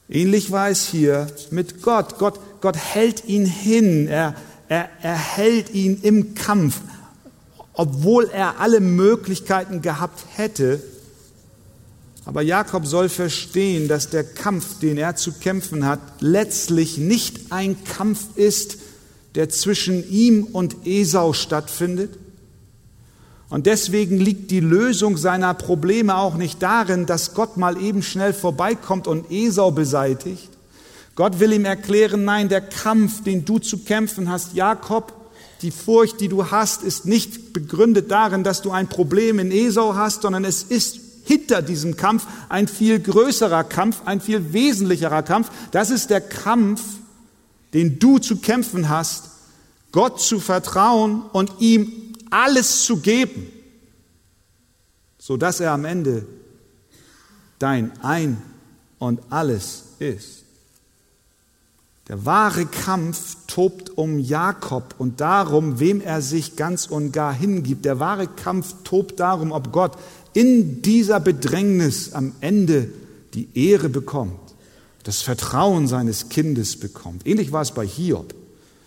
Ähnlich 0.09 0.51
war 0.51 0.69
es 0.69 0.87
hier 0.87 1.27
mit 1.51 1.81
Gott. 1.81 2.17
Gott, 2.17 2.39
Gott 2.61 2.77
hält 2.77 3.25
ihn 3.25 3.45
hin. 3.45 4.07
Er, 4.07 4.35
er, 4.69 4.89
er 5.01 5.15
hält 5.15 5.73
ihn 5.73 5.99
im 6.01 6.33
Kampf, 6.35 6.81
obwohl 7.73 8.29
er 8.31 8.59
alle 8.59 8.79
Möglichkeiten 8.79 9.81
gehabt 9.81 10.25
hätte. 10.35 10.81
Aber 12.25 12.41
Jakob 12.41 12.85
soll 12.85 13.07
verstehen, 13.07 13.87
dass 13.87 14.09
der 14.09 14.25
Kampf, 14.25 14.79
den 14.79 14.97
er 14.97 15.15
zu 15.15 15.31
kämpfen 15.31 15.85
hat, 15.85 15.99
letztlich 16.19 16.97
nicht 16.97 17.51
ein 17.51 17.81
Kampf 17.85 18.35
ist, 18.35 18.77
der 19.35 19.49
zwischen 19.49 20.09
ihm 20.09 20.43
und 20.43 20.85
Esau 20.85 21.31
stattfindet. 21.33 22.17
Und 23.49 23.65
deswegen 23.65 24.17
liegt 24.17 24.51
die 24.51 24.59
Lösung 24.59 25.15
seiner 25.15 25.53
Probleme 25.53 26.17
auch 26.17 26.35
nicht 26.35 26.61
darin, 26.61 27.05
dass 27.05 27.33
Gott 27.33 27.55
mal 27.55 27.81
eben 27.81 28.03
schnell 28.03 28.33
vorbeikommt 28.33 29.07
und 29.07 29.31
Esau 29.31 29.71
beseitigt, 29.71 30.49
Gott 31.17 31.41
will 31.41 31.51
ihm 31.51 31.65
erklären, 31.65 32.23
nein, 32.23 32.47
der 32.47 32.61
Kampf, 32.61 33.23
den 33.23 33.43
du 33.43 33.59
zu 33.59 33.79
kämpfen 33.79 34.29
hast, 34.29 34.53
Jakob, 34.53 35.13
die 35.61 35.71
Furcht, 35.71 36.21
die 36.21 36.29
du 36.29 36.51
hast, 36.51 36.83
ist 36.83 37.05
nicht 37.05 37.51
begründet 37.51 38.09
darin, 38.09 38.45
dass 38.45 38.61
du 38.61 38.71
ein 38.71 38.87
Problem 38.87 39.39
in 39.39 39.51
Esau 39.51 39.95
hast, 39.95 40.21
sondern 40.21 40.45
es 40.45 40.63
ist 40.63 40.99
hinter 41.25 41.61
diesem 41.61 41.97
Kampf 41.97 42.25
ein 42.47 42.69
viel 42.69 43.01
größerer 43.01 43.65
Kampf, 43.65 44.03
ein 44.05 44.21
viel 44.21 44.53
wesentlicherer 44.53 45.23
Kampf. 45.23 45.51
Das 45.71 45.89
ist 45.89 46.09
der 46.09 46.21
Kampf, 46.21 46.81
den 47.73 47.99
du 47.99 48.19
zu 48.19 48.37
kämpfen 48.37 48.87
hast, 48.87 49.25
Gott 49.91 50.21
zu 50.21 50.39
vertrauen 50.39 51.23
und 51.33 51.51
ihm 51.59 52.13
alles 52.29 52.83
zu 52.83 52.97
geben. 52.97 53.51
sodass 55.27 55.59
er 55.59 55.71
am 55.71 55.83
Ende 55.83 56.25
dein 57.59 57.91
Ein 58.01 58.41
und 58.97 59.19
alles 59.29 59.83
ist. 59.99 60.36
Der 62.07 62.25
wahre 62.25 62.65
Kampf 62.65 63.35
tobt 63.47 63.97
um 63.97 64.17
Jakob 64.19 64.95
und 64.97 65.19
darum, 65.19 65.79
wem 65.79 65.99
er 65.99 66.21
sich 66.21 66.55
ganz 66.55 66.85
und 66.85 67.11
gar 67.11 67.33
hingibt. 67.33 67.83
Der 67.83 67.99
wahre 67.99 68.27
Kampf 68.27 68.75
tobt 68.85 69.19
darum, 69.19 69.51
ob 69.51 69.73
Gott 69.73 69.97
in 70.33 70.81
dieser 70.81 71.19
Bedrängnis 71.19 72.13
am 72.13 72.31
Ende 72.39 72.89
die 73.33 73.49
Ehre 73.55 73.89
bekommt, 73.89 74.39
das 75.03 75.21
Vertrauen 75.21 75.87
seines 75.87 76.29
Kindes 76.29 76.79
bekommt. 76.79 77.27
Ähnlich 77.27 77.51
war 77.51 77.61
es 77.61 77.71
bei 77.71 77.85
Hiob. 77.85 78.33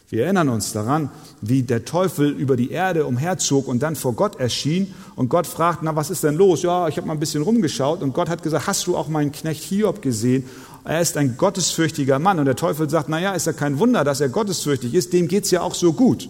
Wir 0.09 0.25
erinnern 0.25 0.49
uns 0.49 0.73
daran, 0.73 1.09
wie 1.41 1.63
der 1.63 1.85
Teufel 1.85 2.31
über 2.31 2.57
die 2.57 2.73
Erde 2.73 3.07
umherzog 3.07 3.69
und 3.69 3.81
dann 3.81 3.95
vor 3.95 4.15
Gott 4.15 4.41
erschien 4.41 4.93
und 5.15 5.29
Gott 5.29 5.47
fragt, 5.47 5.85
na 5.85 5.95
was 5.95 6.11
ist 6.11 6.25
denn 6.25 6.35
los? 6.35 6.63
Ja, 6.63 6.89
ich 6.89 6.97
habe 6.97 7.07
mal 7.07 7.13
ein 7.13 7.21
bisschen 7.21 7.43
rumgeschaut 7.43 8.03
und 8.03 8.13
Gott 8.13 8.29
hat 8.29 8.43
gesagt, 8.43 8.67
hast 8.67 8.89
du 8.89 8.97
auch 8.97 9.07
meinen 9.07 9.31
Knecht 9.31 9.63
Hiob 9.63 10.03
gesehen? 10.03 10.47
Er 10.85 11.01
ist 11.01 11.17
ein 11.17 11.37
gottesfürchtiger 11.37 12.19
Mann 12.19 12.39
und 12.39 12.47
der 12.47 12.57
Teufel 12.57 12.89
sagt, 12.89 13.09
na 13.09 13.21
ja, 13.21 13.33
ist 13.33 13.47
ja 13.47 13.53
kein 13.53 13.79
Wunder, 13.79 14.05
dass 14.05 14.21
er 14.21 14.29
gottesfürchtig 14.29 14.95
ist, 14.95 15.13
dem 15.13 15.29
geht's 15.29 15.51
ja 15.51 15.61
auch 15.61 15.75
so 15.75 15.93
gut. 15.93 16.29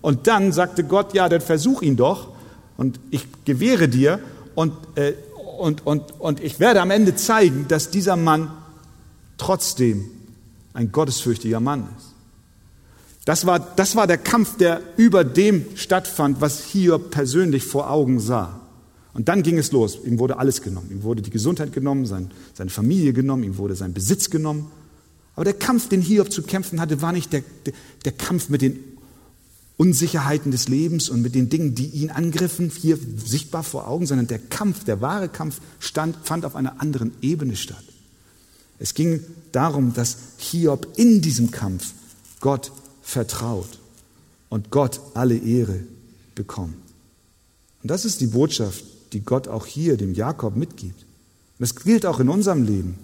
Und 0.00 0.26
dann 0.26 0.52
sagte 0.52 0.84
Gott, 0.84 1.14
ja, 1.14 1.28
dann 1.28 1.40
versuch 1.40 1.82
ihn 1.82 1.96
doch 1.96 2.28
und 2.76 2.98
ich 3.10 3.26
gewähre 3.44 3.88
dir 3.88 4.18
und, 4.54 4.72
äh, 4.96 5.12
und, 5.58 5.86
und, 5.86 6.20
und 6.20 6.40
ich 6.40 6.58
werde 6.58 6.80
am 6.80 6.90
Ende 6.90 7.14
zeigen, 7.14 7.66
dass 7.68 7.90
dieser 7.90 8.16
Mann 8.16 8.50
trotzdem 9.38 10.10
ein 10.74 10.90
gottesfürchtiger 10.90 11.60
Mann 11.60 11.88
ist. 11.96 12.12
Das 13.24 13.46
war, 13.46 13.60
das 13.60 13.94
war 13.94 14.08
der 14.08 14.18
Kampf, 14.18 14.56
der 14.56 14.80
über 14.96 15.22
dem 15.22 15.64
stattfand, 15.76 16.40
was 16.40 16.64
Hiob 16.64 17.12
persönlich 17.12 17.62
vor 17.62 17.88
Augen 17.88 18.18
sah. 18.18 18.61
Und 19.14 19.28
dann 19.28 19.42
ging 19.42 19.58
es 19.58 19.72
los. 19.72 19.98
Ihm 20.04 20.18
wurde 20.18 20.38
alles 20.38 20.62
genommen. 20.62 20.90
Ihm 20.90 21.02
wurde 21.02 21.22
die 21.22 21.30
Gesundheit 21.30 21.72
genommen, 21.72 22.06
sein, 22.06 22.30
seine 22.54 22.70
Familie 22.70 23.12
genommen, 23.12 23.44
ihm 23.44 23.58
wurde 23.58 23.74
sein 23.74 23.92
Besitz 23.92 24.30
genommen. 24.30 24.70
Aber 25.34 25.44
der 25.44 25.54
Kampf, 25.54 25.88
den 25.88 26.02
Hiob 26.02 26.32
zu 26.32 26.42
kämpfen 26.42 26.80
hatte, 26.80 27.02
war 27.02 27.12
nicht 27.12 27.32
der, 27.32 27.42
der, 27.66 27.74
der 28.04 28.12
Kampf 28.12 28.48
mit 28.48 28.62
den 28.62 28.78
Unsicherheiten 29.76 30.52
des 30.52 30.68
Lebens 30.68 31.08
und 31.08 31.22
mit 31.22 31.34
den 31.34 31.48
Dingen, 31.48 31.74
die 31.74 31.86
ihn 31.86 32.10
angriffen, 32.10 32.70
hier 32.70 32.98
sichtbar 33.24 33.62
vor 33.62 33.88
Augen, 33.88 34.06
sondern 34.06 34.26
der 34.26 34.38
Kampf, 34.38 34.84
der 34.84 35.00
wahre 35.00 35.28
Kampf 35.28 35.60
stand, 35.80 36.16
fand 36.22 36.44
auf 36.44 36.54
einer 36.54 36.80
anderen 36.80 37.12
Ebene 37.22 37.56
statt. 37.56 37.82
Es 38.78 38.94
ging 38.94 39.20
darum, 39.52 39.94
dass 39.94 40.16
Hiob 40.38 40.86
in 40.96 41.20
diesem 41.20 41.50
Kampf 41.50 41.92
Gott 42.40 42.72
vertraut 43.02 43.78
und 44.48 44.70
Gott 44.70 45.00
alle 45.14 45.36
Ehre 45.36 45.80
bekommt. 46.34 46.74
Und 47.82 47.90
das 47.90 48.04
ist 48.04 48.20
die 48.20 48.26
Botschaft, 48.26 48.84
die 49.12 49.20
Gott 49.20 49.48
auch 49.48 49.66
hier 49.66 49.96
dem 49.96 50.14
Jakob 50.14 50.56
mitgibt. 50.56 51.00
Und 51.00 51.60
das 51.60 51.76
gilt 51.76 52.06
auch 52.06 52.20
in 52.20 52.28
unserem 52.28 52.64
Leben. 52.64 52.98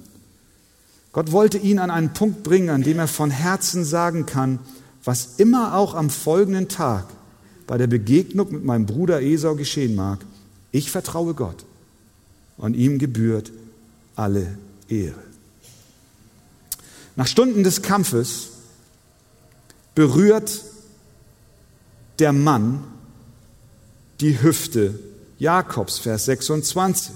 Gott 1.13 1.33
wollte 1.33 1.59
ihn 1.59 1.79
an 1.79 1.91
einen 1.91 2.13
Punkt 2.13 2.43
bringen, 2.43 2.71
an 2.71 2.83
dem 2.83 2.99
er 2.99 3.09
von 3.09 3.31
Herzen 3.31 3.85
sagen 3.85 4.27
kann, 4.27 4.59
was 5.05 5.37
immer 5.39 5.75
auch 5.75 5.95
am 5.95 6.11
folgenden 6.11 6.69
Tag 6.69 7.07
bei 7.67 7.79
der 7.79 7.87
Begegnung 7.87 8.53
mit 8.53 8.65
meinem 8.65 8.87
Bruder 8.87 9.23
Esau 9.23 9.55
geschehen 9.55 9.95
mag, 9.95 10.21
ich 10.73 10.91
vertraue 10.91 11.35
Gott 11.35 11.65
und 12.57 12.75
ihm 12.75 12.99
gebührt 12.99 13.53
alle 14.17 14.59
Ehre. 14.89 15.23
Nach 17.17 17.27
Stunden 17.27 17.65
des 17.65 17.83
Kampfes 17.83 18.51
berührt 19.95 20.65
der 22.19 22.33
Mann 22.33 22.85
die 24.21 24.41
Hüfte 24.43 24.99
Jakobs, 25.39 25.99
Vers 25.99 26.24
26, 26.26 27.12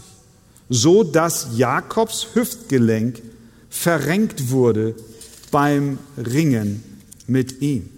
so 0.68 1.02
dass 1.04 1.48
Jakobs 1.56 2.28
Hüftgelenk 2.34 3.20
verrenkt 3.68 4.50
wurde 4.50 4.94
beim 5.50 5.98
Ringen 6.16 6.82
mit 7.26 7.60
ihm. 7.60 7.88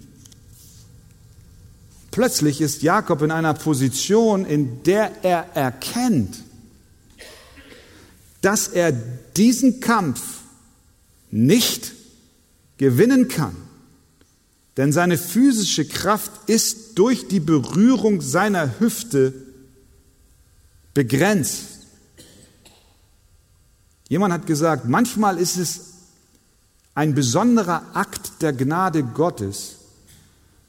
Plötzlich 2.11 2.61
ist 2.61 2.81
Jakob 2.81 3.21
in 3.21 3.31
einer 3.31 3.53
Position, 3.53 4.45
in 4.45 4.83
der 4.83 5.23
er 5.23 5.49
erkennt, 5.53 6.43
dass 8.41 8.69
er 8.69 8.93
diesen 9.35 9.79
Kampf 9.79 10.21
nicht 11.29 11.91
gewinnen 12.77 13.27
kann. 13.27 13.55
Denn 14.77 14.91
seine 14.91 15.17
physische 15.17 15.85
Kraft 15.85 16.31
ist 16.47 16.97
durch 16.97 17.27
die 17.27 17.39
Berührung 17.39 18.21
seiner 18.21 18.79
Hüfte 18.79 19.33
begrenzt. 20.95 21.65
Jemand 24.09 24.33
hat 24.33 24.47
gesagt, 24.47 24.87
manchmal 24.87 25.37
ist 25.37 25.57
es 25.57 25.81
ein 26.95 27.13
besonderer 27.13 27.83
Akt 27.93 28.41
der 28.41 28.53
Gnade 28.53 29.03
Gottes, 29.03 29.75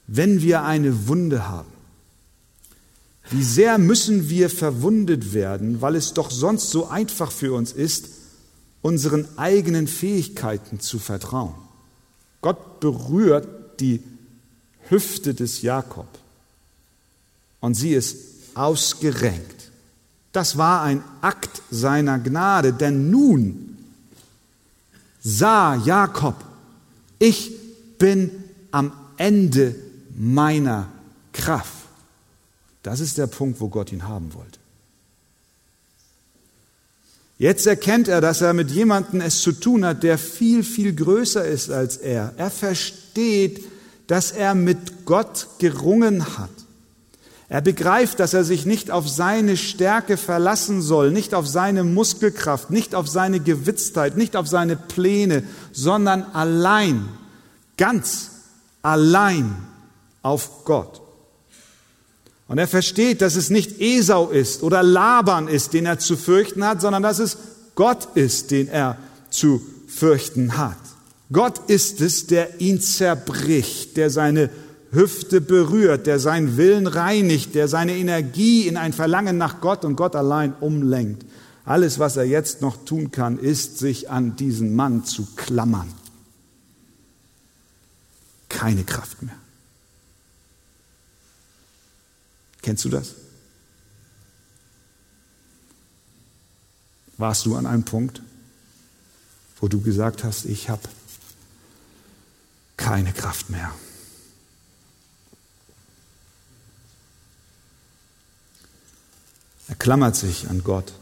wenn 0.05 0.41
wir 0.41 0.63
eine 0.63 1.07
Wunde 1.07 1.47
haben. 1.47 1.71
Wie 3.29 3.43
sehr 3.43 3.77
müssen 3.77 4.29
wir 4.29 4.49
verwundet 4.49 5.33
werden, 5.33 5.81
weil 5.81 5.95
es 5.95 6.13
doch 6.13 6.29
sonst 6.29 6.69
so 6.69 6.87
einfach 6.87 7.31
für 7.31 7.53
uns 7.53 7.71
ist, 7.71 8.09
unseren 8.81 9.27
eigenen 9.37 9.87
Fähigkeiten 9.87 10.79
zu 10.79 10.99
vertrauen. 10.99 11.55
Gott 12.41 12.79
berührt 12.79 13.79
die 13.79 14.01
Hüfte 14.89 15.33
des 15.33 15.61
Jakob 15.61 16.07
und 17.59 17.73
sie 17.75 17.93
ist 17.93 18.17
ausgerenkt. 18.55 19.56
Das 20.31 20.57
war 20.57 20.83
ein 20.83 21.03
Akt 21.21 21.61
seiner 21.71 22.19
Gnade, 22.19 22.73
denn 22.73 23.09
nun 23.09 23.77
sah 25.19 25.75
Jakob, 25.75 26.35
ich 27.19 27.51
bin 27.97 28.31
am 28.71 28.91
Ende 29.17 29.75
meiner 30.15 30.87
Kraft. 31.33 31.73
Das 32.83 32.99
ist 32.99 33.17
der 33.17 33.27
Punkt, 33.27 33.59
wo 33.59 33.67
Gott 33.69 33.91
ihn 33.91 34.07
haben 34.07 34.33
wollte. 34.33 34.59
Jetzt 37.39 37.67
erkennt 37.67 38.07
er, 38.07 38.21
dass 38.21 38.41
er 38.41 38.53
mit 38.53 38.71
jemandem 38.71 39.21
es 39.21 39.41
zu 39.41 39.51
tun 39.51 39.85
hat, 39.85 40.01
der 40.01 40.17
viel, 40.17 40.63
viel 40.63 40.95
größer 40.95 41.45
ist 41.45 41.69
als 41.69 41.97
er. 41.97 42.33
Er 42.37 42.49
versteht, 42.49 43.63
dass 44.07 44.31
er 44.31 44.55
mit 44.55 45.05
Gott 45.05 45.47
gerungen 45.59 46.37
hat. 46.37 46.49
Er 47.49 47.61
begreift, 47.61 48.19
dass 48.19 48.33
er 48.33 48.43
sich 48.43 48.65
nicht 48.65 48.91
auf 48.91 49.07
seine 49.07 49.55
Stärke 49.55 50.17
verlassen 50.17 50.81
soll, 50.81 51.11
nicht 51.11 51.33
auf 51.33 51.47
seine 51.47 51.85
Muskelkraft, 51.85 52.71
nicht 52.71 52.93
auf 52.93 53.07
seine 53.07 53.39
Gewitztheit, 53.39 54.17
nicht 54.17 54.35
auf 54.35 54.47
seine 54.47 54.75
Pläne, 54.75 55.43
sondern 55.71 56.23
allein, 56.33 57.07
ganz 57.77 58.31
allein 58.81 59.55
auf 60.21 60.65
Gott. 60.65 61.01
Und 62.49 62.57
er 62.57 62.67
versteht, 62.67 63.21
dass 63.21 63.35
es 63.35 63.49
nicht 63.49 63.79
Esau 63.79 64.29
ist 64.29 64.63
oder 64.63 64.83
Laban 64.83 65.47
ist, 65.47 65.73
den 65.73 65.85
er 65.85 65.99
zu 65.99 66.17
fürchten 66.17 66.65
hat, 66.65 66.81
sondern 66.81 67.03
dass 67.03 67.19
es 67.19 67.37
Gott 67.75 68.09
ist, 68.15 68.51
den 68.51 68.67
er 68.67 68.97
zu 69.29 69.61
fürchten 69.87 70.57
hat. 70.57 70.77
Gott 71.31 71.59
ist 71.67 72.01
es, 72.01 72.27
der 72.27 72.59
ihn 72.59 72.81
zerbricht, 72.81 73.97
der 73.97 74.09
seine 74.09 74.49
Hüfte 74.91 75.41
berührt, 75.41 76.07
der 76.07 76.19
seinen 76.19 76.57
Willen 76.57 76.87
reinigt, 76.87 77.55
der 77.55 77.67
seine 77.67 77.95
Energie 77.95 78.67
in 78.67 78.77
ein 78.77 78.93
Verlangen 78.93 79.37
nach 79.37 79.59
Gott 79.59 79.83
und 79.83 79.95
Gott 79.95 80.15
allein 80.15 80.53
umlenkt. 80.59 81.25
Alles, 81.65 81.99
was 81.99 82.15
er 82.15 82.23
jetzt 82.23 82.61
noch 82.61 82.85
tun 82.85 83.11
kann, 83.11 83.37
ist, 83.37 83.77
sich 83.77 84.09
an 84.09 84.37
diesen 84.37 84.75
Mann 84.75 85.03
zu 85.03 85.27
klammern. 85.35 85.93
Keine 88.47 88.85
Kraft 88.85 89.21
mehr. 89.21 89.35
Kennst 92.61 92.85
du 92.85 92.89
das? 92.89 93.15
Warst 97.17 97.45
du 97.45 97.55
an 97.55 97.65
einem 97.65 97.83
Punkt, 97.83 98.21
wo 99.59 99.67
du 99.67 99.81
gesagt 99.81 100.23
hast, 100.23 100.45
ich 100.45 100.69
habe 100.69 100.81
keine 102.77 103.11
Kraft 103.11 103.49
mehr? 103.49 103.71
Er 109.67 109.75
klammert 109.75 110.15
sich 110.15 110.49
an 110.49 110.63
Gott. 110.63 110.93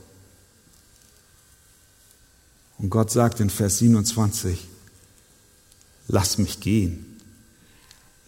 Und 2.78 2.89
Gott 2.89 3.11
sagt 3.11 3.39
in 3.39 3.49
Vers 3.49 3.78
27, 3.78 4.68
lass 6.07 6.38
mich 6.38 6.59
gehen, 6.59 7.22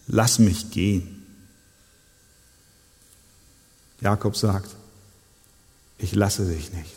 lass 0.06 0.38
mich 0.38 0.70
gehen. 0.70 1.26
Jakob 4.00 4.36
sagt, 4.36 4.74
ich 5.98 6.14
lasse 6.14 6.46
dich 6.46 6.72
nicht. 6.72 6.94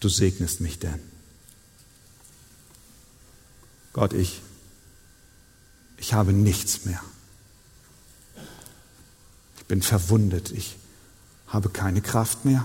Du 0.00 0.08
segnest 0.08 0.60
mich 0.60 0.78
denn. 0.78 1.00
Gott, 3.92 4.12
ich, 4.12 4.40
ich 5.96 6.14
habe 6.14 6.32
nichts 6.32 6.84
mehr. 6.84 7.02
Ich 9.58 9.64
bin 9.66 9.82
verwundet. 9.82 10.50
Ich 10.52 10.76
habe 11.52 11.68
keine 11.68 12.00
Kraft 12.00 12.44
mehr. 12.44 12.64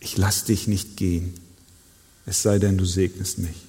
Ich 0.00 0.18
lass 0.18 0.44
dich 0.44 0.66
nicht 0.66 0.96
gehen, 0.96 1.32
es 2.26 2.42
sei 2.42 2.58
denn, 2.58 2.76
du 2.76 2.84
segnest 2.84 3.38
mich. 3.38 3.62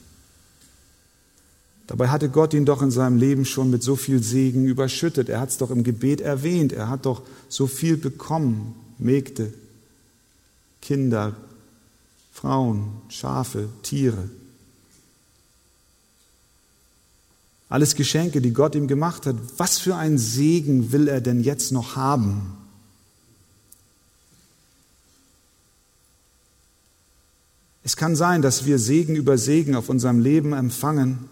Dabei 1.86 2.10
hatte 2.10 2.28
Gott 2.28 2.54
ihn 2.54 2.66
doch 2.66 2.82
in 2.82 2.92
seinem 2.92 3.18
Leben 3.18 3.46
schon 3.46 3.70
mit 3.70 3.82
so 3.82 3.96
viel 3.96 4.22
Segen 4.22 4.66
überschüttet. 4.66 5.30
Er 5.30 5.40
hat 5.40 5.50
es 5.50 5.58
doch 5.58 5.72
im 5.72 5.84
Gebet 5.84 6.20
erwähnt. 6.20 6.74
Er 6.74 6.90
hat 6.90 7.06
doch 7.06 7.22
so 7.48 7.66
viel 7.66 7.96
bekommen. 7.96 8.76
Mägde, 8.98 9.54
Kinder, 10.82 11.34
Frauen, 12.34 12.90
Schafe, 13.08 13.70
Tiere. 13.84 14.30
Alles 17.70 17.96
Geschenke, 17.96 18.42
die 18.42 18.54
Gott 18.54 18.76
ihm 18.76 18.88
gemacht 18.88 19.26
hat. 19.26 19.38
Was 19.56 19.80
für 19.80 19.96
einen 19.96 20.18
Segen 20.18 20.92
will 20.92 21.08
er 21.08 21.22
denn 21.22 21.42
jetzt 21.42 21.72
noch 21.72 21.96
haben? 21.96 22.58
Es 27.88 27.96
kann 27.96 28.18
sein, 28.18 28.42
dass 28.42 28.66
wir 28.66 28.80
Segen 28.80 29.16
über 29.16 29.38
Segen 29.38 29.74
auf 29.74 29.88
unserem 29.88 30.20
Leben 30.20 30.52
empfangen 30.52 31.30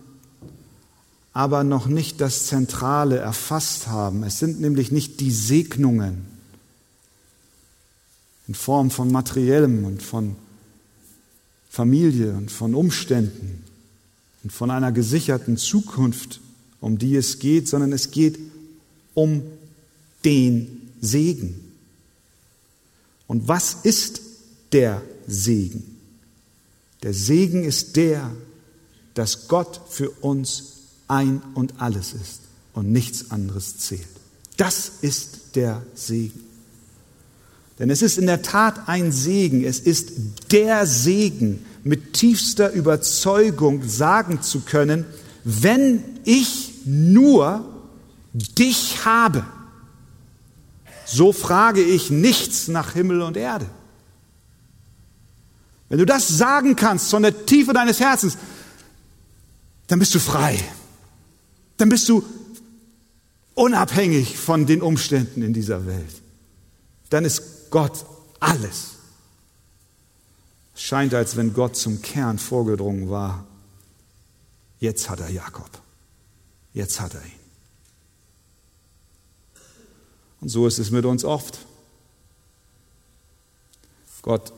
aber 1.35 1.65
noch 1.65 1.87
nicht 1.87 2.21
das 2.21 2.45
Zentrale 2.45 3.17
erfasst 3.17 3.87
haben. 3.87 4.23
Es 4.23 4.39
sind 4.39 4.61
nämlich 4.61 4.89
nicht 4.89 5.19
die 5.19 5.31
Segnungen 5.31 6.25
in 8.47 8.55
Form 8.55 8.89
von 8.89 9.11
materiellem 9.11 9.83
und 9.83 10.01
von 10.01 10.37
Familie 11.69 12.31
und 12.31 12.51
von 12.51 12.73
Umständen 12.73 13.63
und 14.43 14.53
von 14.53 14.71
einer 14.71 14.93
gesicherten 14.93 15.57
Zukunft, 15.57 16.39
um 16.79 16.97
die 16.99 17.17
es 17.17 17.39
geht, 17.39 17.67
sondern 17.67 17.91
es 17.91 18.11
geht 18.11 18.39
um 19.13 19.43
den 20.23 20.89
Segen. 21.01 21.59
Und 23.27 23.49
was 23.49 23.73
ist 23.83 24.21
der 24.71 25.01
Segen? 25.27 25.94
Der 27.05 27.13
Segen 27.13 27.63
ist 27.63 27.97
der, 27.97 28.31
dass 29.13 29.47
Gott 29.47 29.79
für 29.87 30.09
uns 30.09 30.63
ein 31.07 31.39
und 31.53 31.79
alles 31.79 32.13
ist 32.13 32.41
und 32.73 32.91
nichts 32.91 33.29
anderes 33.29 33.77
zählt. 33.77 34.07
Das 34.57 34.91
ist 35.01 35.55
der 35.55 35.83
Segen. 35.93 36.43
Denn 37.77 37.91
es 37.91 38.01
ist 38.01 38.17
in 38.17 38.25
der 38.25 38.41
Tat 38.41 38.89
ein 38.89 39.11
Segen, 39.11 39.63
es 39.63 39.79
ist 39.79 40.13
der 40.51 40.87
Segen, 40.87 41.63
mit 41.83 42.13
tiefster 42.13 42.71
Überzeugung 42.71 43.87
sagen 43.87 44.41
zu 44.41 44.61
können, 44.61 45.05
wenn 45.43 46.03
ich 46.23 46.73
nur 46.85 47.71
dich 48.33 49.05
habe, 49.05 49.45
so 51.05 51.31
frage 51.31 51.83
ich 51.83 52.09
nichts 52.09 52.67
nach 52.67 52.93
Himmel 52.93 53.21
und 53.21 53.37
Erde. 53.37 53.67
Wenn 55.89 55.99
du 55.99 56.05
das 56.05 56.27
sagen 56.27 56.75
kannst 56.75 57.11
von 57.11 57.23
der 57.23 57.45
Tiefe 57.45 57.73
deines 57.73 57.99
Herzens, 57.99 58.37
dann 59.87 59.99
bist 59.99 60.15
du 60.15 60.19
frei 60.19 60.63
dann 61.77 61.89
bist 61.89 62.07
du 62.09 62.23
unabhängig 63.53 64.37
von 64.37 64.65
den 64.65 64.81
Umständen 64.81 65.41
in 65.41 65.53
dieser 65.53 65.85
Welt. 65.85 66.21
Dann 67.09 67.25
ist 67.25 67.69
Gott 67.69 68.05
alles. 68.39 68.91
Es 70.73 70.81
scheint, 70.81 71.13
als 71.13 71.35
wenn 71.35 71.53
Gott 71.53 71.75
zum 71.75 72.01
Kern 72.01 72.37
vorgedrungen 72.37 73.09
war. 73.09 73.45
Jetzt 74.79 75.09
hat 75.09 75.19
er 75.19 75.29
Jakob. 75.29 75.69
Jetzt 76.73 76.99
hat 76.99 77.13
er 77.13 77.23
ihn. 77.23 77.31
Und 80.41 80.49
so 80.49 80.67
ist 80.67 80.79
es 80.79 80.91
mit 80.91 81.05
uns 81.05 81.23
oft. 81.23 81.59
Gott 84.21 84.51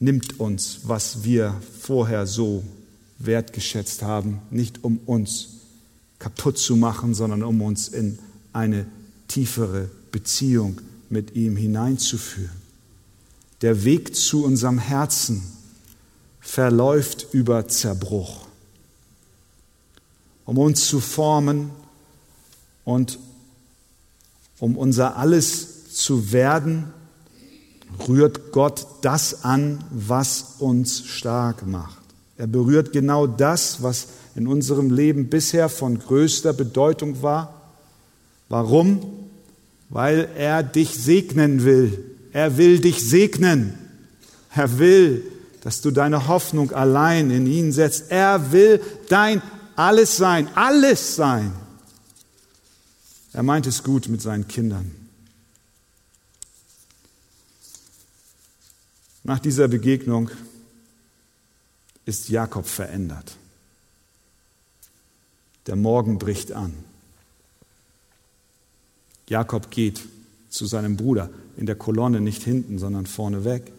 nimmt 0.00 0.40
uns, 0.40 0.80
was 0.84 1.24
wir 1.24 1.54
vorher 1.80 2.26
so 2.26 2.64
wertgeschätzt 3.18 4.02
haben, 4.02 4.40
nicht 4.50 4.82
um 4.82 4.98
uns 5.06 5.60
kaputt 6.18 6.58
zu 6.58 6.74
machen, 6.74 7.14
sondern 7.14 7.42
um 7.42 7.62
uns 7.62 7.88
in 7.88 8.18
eine 8.52 8.86
tiefere 9.28 9.90
Beziehung 10.10 10.80
mit 11.10 11.36
ihm 11.36 11.54
hineinzuführen. 11.56 12.60
Der 13.60 13.84
Weg 13.84 14.16
zu 14.16 14.44
unserem 14.44 14.78
Herzen 14.78 15.42
verläuft 16.40 17.28
über 17.32 17.68
Zerbruch, 17.68 18.46
um 20.46 20.56
uns 20.58 20.86
zu 20.86 21.00
formen 21.00 21.70
und 22.84 23.18
um 24.58 24.76
unser 24.76 25.16
Alles 25.16 25.92
zu 25.92 26.32
werden, 26.32 26.92
rührt 28.08 28.52
Gott 28.52 28.86
das 29.02 29.44
an, 29.44 29.84
was 29.90 30.56
uns 30.58 31.06
stark 31.06 31.66
macht. 31.66 31.98
Er 32.36 32.46
berührt 32.46 32.92
genau 32.92 33.26
das, 33.26 33.82
was 33.82 34.06
in 34.34 34.46
unserem 34.46 34.90
Leben 34.90 35.28
bisher 35.28 35.68
von 35.68 35.98
größter 35.98 36.52
Bedeutung 36.52 37.22
war. 37.22 37.72
Warum? 38.48 39.00
Weil 39.88 40.28
er 40.36 40.62
dich 40.62 40.90
segnen 40.90 41.64
will. 41.64 42.04
Er 42.32 42.56
will 42.56 42.80
dich 42.80 43.06
segnen. 43.08 43.74
Er 44.54 44.78
will, 44.78 45.24
dass 45.62 45.80
du 45.80 45.90
deine 45.90 46.28
Hoffnung 46.28 46.72
allein 46.72 47.30
in 47.30 47.46
ihn 47.46 47.72
setzt. 47.72 48.10
Er 48.10 48.52
will 48.52 48.80
dein 49.08 49.42
alles 49.76 50.16
sein, 50.16 50.48
alles 50.54 51.16
sein. 51.16 51.52
Er 53.32 53.42
meint 53.42 53.66
es 53.66 53.82
gut 53.82 54.08
mit 54.08 54.22
seinen 54.22 54.48
Kindern. 54.48 54.99
Nach 59.30 59.38
dieser 59.38 59.68
Begegnung 59.68 60.28
ist 62.04 62.30
Jakob 62.30 62.66
verändert. 62.66 63.36
Der 65.68 65.76
Morgen 65.76 66.18
bricht 66.18 66.50
an. 66.50 66.72
Jakob 69.28 69.70
geht 69.70 70.00
zu 70.48 70.66
seinem 70.66 70.96
Bruder 70.96 71.30
in 71.56 71.66
der 71.66 71.76
Kolonne 71.76 72.20
nicht 72.20 72.42
hinten, 72.42 72.80
sondern 72.80 73.06
vorne 73.06 73.44
weg. 73.44 73.70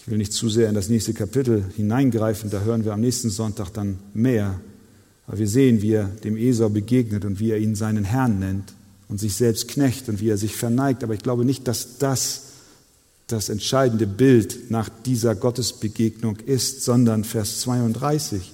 Ich 0.00 0.10
will 0.10 0.16
nicht 0.16 0.32
zu 0.32 0.48
sehr 0.48 0.70
in 0.70 0.74
das 0.74 0.88
nächste 0.88 1.12
Kapitel 1.12 1.62
hineingreifen, 1.76 2.48
da 2.48 2.60
hören 2.60 2.86
wir 2.86 2.94
am 2.94 3.02
nächsten 3.02 3.28
Sonntag 3.28 3.68
dann 3.74 3.98
mehr. 4.14 4.58
Aber 5.26 5.36
wir 5.36 5.46
sehen, 5.46 5.82
wie 5.82 5.92
er 5.92 6.06
dem 6.06 6.38
Esau 6.38 6.70
begegnet 6.70 7.26
und 7.26 7.38
wie 7.38 7.50
er 7.50 7.58
ihn 7.58 7.74
seinen 7.74 8.04
Herrn 8.04 8.38
nennt 8.38 8.72
und 9.08 9.20
sich 9.20 9.34
selbst 9.34 9.68
knecht 9.68 10.08
und 10.08 10.22
wie 10.22 10.30
er 10.30 10.38
sich 10.38 10.56
verneigt. 10.56 11.04
Aber 11.04 11.12
ich 11.12 11.20
glaube 11.22 11.44
nicht, 11.44 11.68
dass 11.68 11.98
das 11.98 12.47
das 13.28 13.50
entscheidende 13.50 14.06
Bild 14.06 14.70
nach 14.70 14.88
dieser 14.88 15.34
Gottesbegegnung 15.34 16.36
ist, 16.38 16.82
sondern 16.82 17.24
Vers 17.24 17.60
32. 17.60 18.52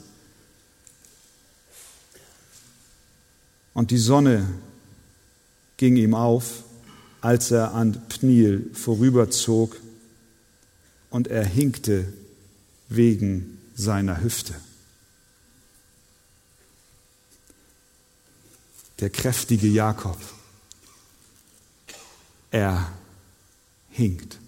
Und 3.73 3.91
die 3.91 3.99
Sonne 3.99 4.49
ging 5.77 5.97
ihm 5.97 6.15
auf, 6.15 6.65
als 7.21 7.51
er 7.53 7.73
an 7.73 8.03
Pniel 8.09 8.71
vorüberzog, 8.75 9.77
und 11.11 11.29
er 11.29 11.45
hinkte 11.45 12.13
wegen 12.89 13.61
seiner 13.77 14.21
Hüfte. 14.21 14.53
Der 18.99 19.11
kräftige 19.11 19.69
Jakob, 19.69 20.19
er 22.51 22.93
hinkt. 23.91 24.41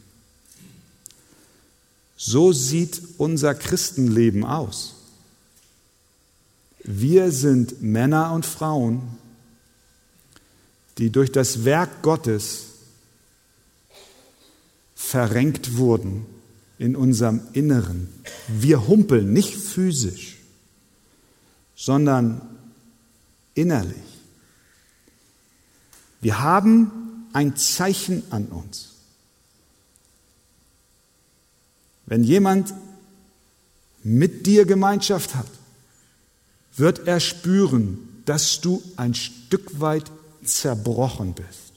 So 2.29 2.53
sieht 2.53 3.01
unser 3.18 3.55
Christenleben 3.55 4.43
aus. 4.43 4.97
Wir 6.83 7.31
sind 7.31 7.83
Männer 7.83 8.33
und 8.33 8.45
Frauen, 8.45 9.03
die 10.99 11.11
durch 11.11 11.31
das 11.31 11.64
Werk 11.64 12.03
Gottes 12.03 12.64
verrenkt 14.97 15.77
wurden 15.77 16.27
in 16.81 16.97
unserem 16.97 17.43
Inneren. 17.53 18.09
Wir 18.49 18.89
humpeln 18.89 19.33
nicht 19.33 19.55
physisch, 19.55 20.39
sondern 21.77 22.41
innerlich. 23.55 24.03
Wir 26.20 26.41
haben 26.41 27.29
ein 27.33 27.55
Zeichen 27.55 28.24
an 28.31 28.47
uns. 28.47 28.95
Wenn 32.07 32.25
jemand 32.25 32.73
mit 34.03 34.47
dir 34.47 34.65
Gemeinschaft 34.65 35.35
hat, 35.35 35.47
wird 36.77 37.07
er 37.07 37.21
spüren, 37.21 38.23
dass 38.25 38.61
du 38.61 38.83
ein 38.97 39.15
Stück 39.15 39.81
weit 39.81 40.11
zerbrochen 40.45 41.35
bist. 41.35 41.73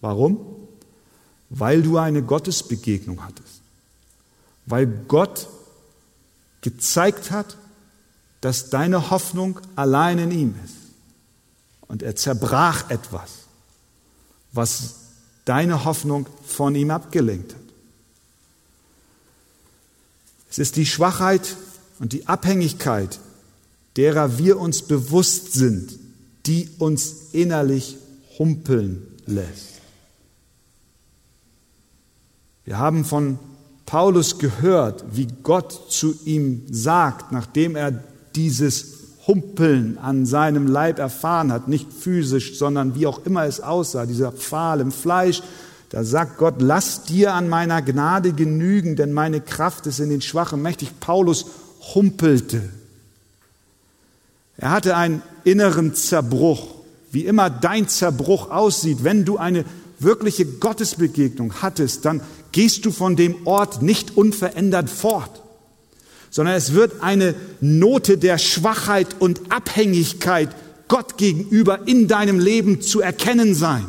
Warum? 0.00 0.38
Weil 1.50 1.82
du 1.82 1.98
eine 1.98 2.22
Gottesbegegnung 2.22 3.24
hattest. 3.24 3.60
Weil 4.66 4.86
Gott 4.86 5.48
gezeigt 6.60 7.30
hat, 7.30 7.56
dass 8.40 8.70
deine 8.70 9.10
Hoffnung 9.10 9.60
allein 9.76 10.18
in 10.18 10.30
ihm 10.30 10.54
ist. 10.64 10.84
und 11.94 12.02
er 12.02 12.16
zerbrach 12.16 12.90
etwas, 12.90 13.30
was 14.52 14.94
deine 15.44 15.84
Hoffnung 15.84 16.26
von 16.44 16.74
ihm 16.74 16.90
abgelenkt 16.90 17.54
hat. 17.54 17.60
Es 20.54 20.58
ist 20.60 20.76
die 20.76 20.86
Schwachheit 20.86 21.56
und 21.98 22.12
die 22.12 22.28
Abhängigkeit, 22.28 23.18
derer 23.96 24.38
wir 24.38 24.60
uns 24.60 24.82
bewusst 24.82 25.52
sind, 25.52 25.98
die 26.46 26.70
uns 26.78 27.32
innerlich 27.32 27.96
humpeln 28.38 29.02
lässt. 29.26 29.80
Wir 32.64 32.78
haben 32.78 33.04
von 33.04 33.40
Paulus 33.84 34.38
gehört, 34.38 35.04
wie 35.10 35.26
Gott 35.42 35.90
zu 35.90 36.14
ihm 36.24 36.62
sagt, 36.70 37.32
nachdem 37.32 37.74
er 37.74 38.04
dieses 38.36 38.94
Humpeln 39.26 39.98
an 39.98 40.24
seinem 40.24 40.68
Leib 40.68 41.00
erfahren 41.00 41.50
hat, 41.50 41.66
nicht 41.66 41.92
physisch, 41.92 42.56
sondern 42.56 42.94
wie 42.94 43.08
auch 43.08 43.26
immer 43.26 43.44
es 43.44 43.60
aussah, 43.60 44.06
dieser 44.06 44.30
Pfahl 44.30 44.78
im 44.78 44.92
Fleisch, 44.92 45.42
da 45.94 46.02
sagt 46.02 46.38
Gott, 46.38 46.56
lass 46.58 47.04
dir 47.04 47.34
an 47.34 47.48
meiner 47.48 47.80
Gnade 47.80 48.32
genügen, 48.32 48.96
denn 48.96 49.12
meine 49.12 49.40
Kraft 49.40 49.86
ist 49.86 50.00
in 50.00 50.10
den 50.10 50.22
Schwachen 50.22 50.60
mächtig. 50.60 50.98
Paulus 50.98 51.46
humpelte. 51.94 52.68
Er 54.56 54.72
hatte 54.72 54.96
einen 54.96 55.22
inneren 55.44 55.94
Zerbruch, 55.94 56.74
wie 57.12 57.24
immer 57.24 57.48
dein 57.48 57.86
Zerbruch 57.86 58.50
aussieht. 58.50 59.04
Wenn 59.04 59.24
du 59.24 59.36
eine 59.36 59.64
wirkliche 60.00 60.44
Gottesbegegnung 60.44 61.62
hattest, 61.62 62.04
dann 62.04 62.22
gehst 62.50 62.84
du 62.84 62.90
von 62.90 63.14
dem 63.14 63.46
Ort 63.46 63.80
nicht 63.80 64.16
unverändert 64.16 64.90
fort, 64.90 65.42
sondern 66.28 66.56
es 66.56 66.72
wird 66.72 67.04
eine 67.04 67.36
Note 67.60 68.18
der 68.18 68.38
Schwachheit 68.38 69.14
und 69.20 69.52
Abhängigkeit 69.52 70.48
Gott 70.88 71.18
gegenüber 71.18 71.86
in 71.86 72.08
deinem 72.08 72.40
Leben 72.40 72.80
zu 72.80 73.00
erkennen 73.00 73.54
sein. 73.54 73.86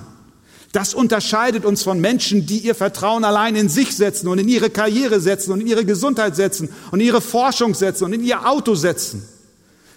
Das 0.76 0.94
unterscheidet 0.94 1.64
uns 1.64 1.84
von 1.84 2.02
Menschen, 2.02 2.46
die 2.48 2.58
ihr 2.58 2.76
Vertrauen 2.76 3.24
allein 3.24 3.56
in 3.56 3.70
sich 3.70 3.96
setzen 3.96 4.28
und 4.28 4.40
in 4.40 4.50
ihre 4.50 4.70
Karriere 4.70 5.22
setzen 5.22 5.54
und 5.54 5.62
in 5.62 5.68
ihre 5.68 5.86
Gesundheit 5.86 6.36
setzen 6.36 6.68
und 6.92 7.00
in 7.00 7.06
ihre 7.06 7.22
Forschung 7.22 7.74
setzen 7.74 8.04
und 8.04 8.12
in 8.12 8.22
ihr 8.22 8.46
Auto 8.46 8.76
setzen. 8.76 9.26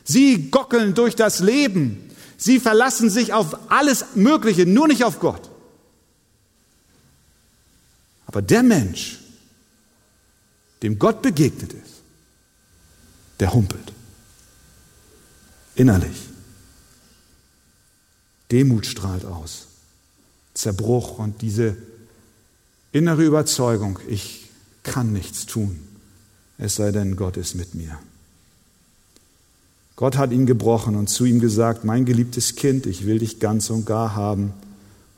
Sie 0.05 0.53
gockeln 0.53 0.95
durch 0.95 1.16
das 1.16 1.41
Leben. 1.41 2.09
Sie 2.37 2.61
verlassen 2.61 3.11
sich 3.11 3.33
auf 3.33 3.72
alles 3.72 4.05
Mögliche, 4.14 4.66
nur 4.66 4.87
nicht 4.87 5.03
auf 5.03 5.18
Gott. 5.18 5.51
Aber 8.26 8.41
der 8.41 8.62
Mensch, 8.62 9.18
dem 10.85 10.97
Gott 10.97 11.22
begegnet 11.22 11.72
ist, 11.72 12.03
der 13.41 13.53
humpelt. 13.53 13.93
Innerlich. 15.74 16.18
Demut 18.53 18.87
strahlt 18.87 19.24
aus. 19.24 19.68
Zerbruch 20.59 21.19
und 21.19 21.41
diese 21.41 21.77
innere 22.91 23.25
Überzeugung, 23.25 24.01
ich 24.09 24.51
kann 24.83 25.13
nichts 25.13 25.47
tun, 25.47 25.79
es 26.59 26.75
sei 26.75 26.91
denn, 26.91 27.15
Gott 27.15 27.37
ist 27.37 27.55
mit 27.55 27.77
mir. 27.77 27.99
Gott 29.95 30.17
hat 30.17 30.33
ihn 30.33 30.47
gebrochen 30.47 30.97
und 30.97 31.09
zu 31.09 31.25
ihm 31.25 31.41
gesagt, 31.41 31.85
mein 31.85 32.05
geliebtes 32.05 32.57
Kind, 32.57 32.87
ich 32.87 33.07
will 33.07 33.21
dich 33.21 33.39
ganz 33.41 33.71
und 33.71 33.85
gar 33.85 34.15
haben. 34.15 34.53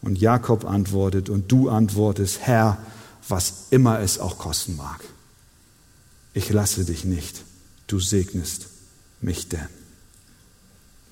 Und 0.02 0.18
Jakob 0.18 0.64
antwortet 0.64 1.28
und 1.28 1.52
du 1.52 1.68
antwortest, 1.68 2.40
Herr, 2.40 2.78
was 3.28 3.66
immer 3.70 4.00
es 4.00 4.18
auch 4.18 4.38
kosten 4.38 4.76
mag. 4.76 5.04
Ich 6.32 6.50
lasse 6.50 6.84
dich 6.84 7.04
nicht, 7.04 7.44
du 7.86 8.00
segnest 8.00 8.68
mich 9.20 9.48
denn. 9.48 9.68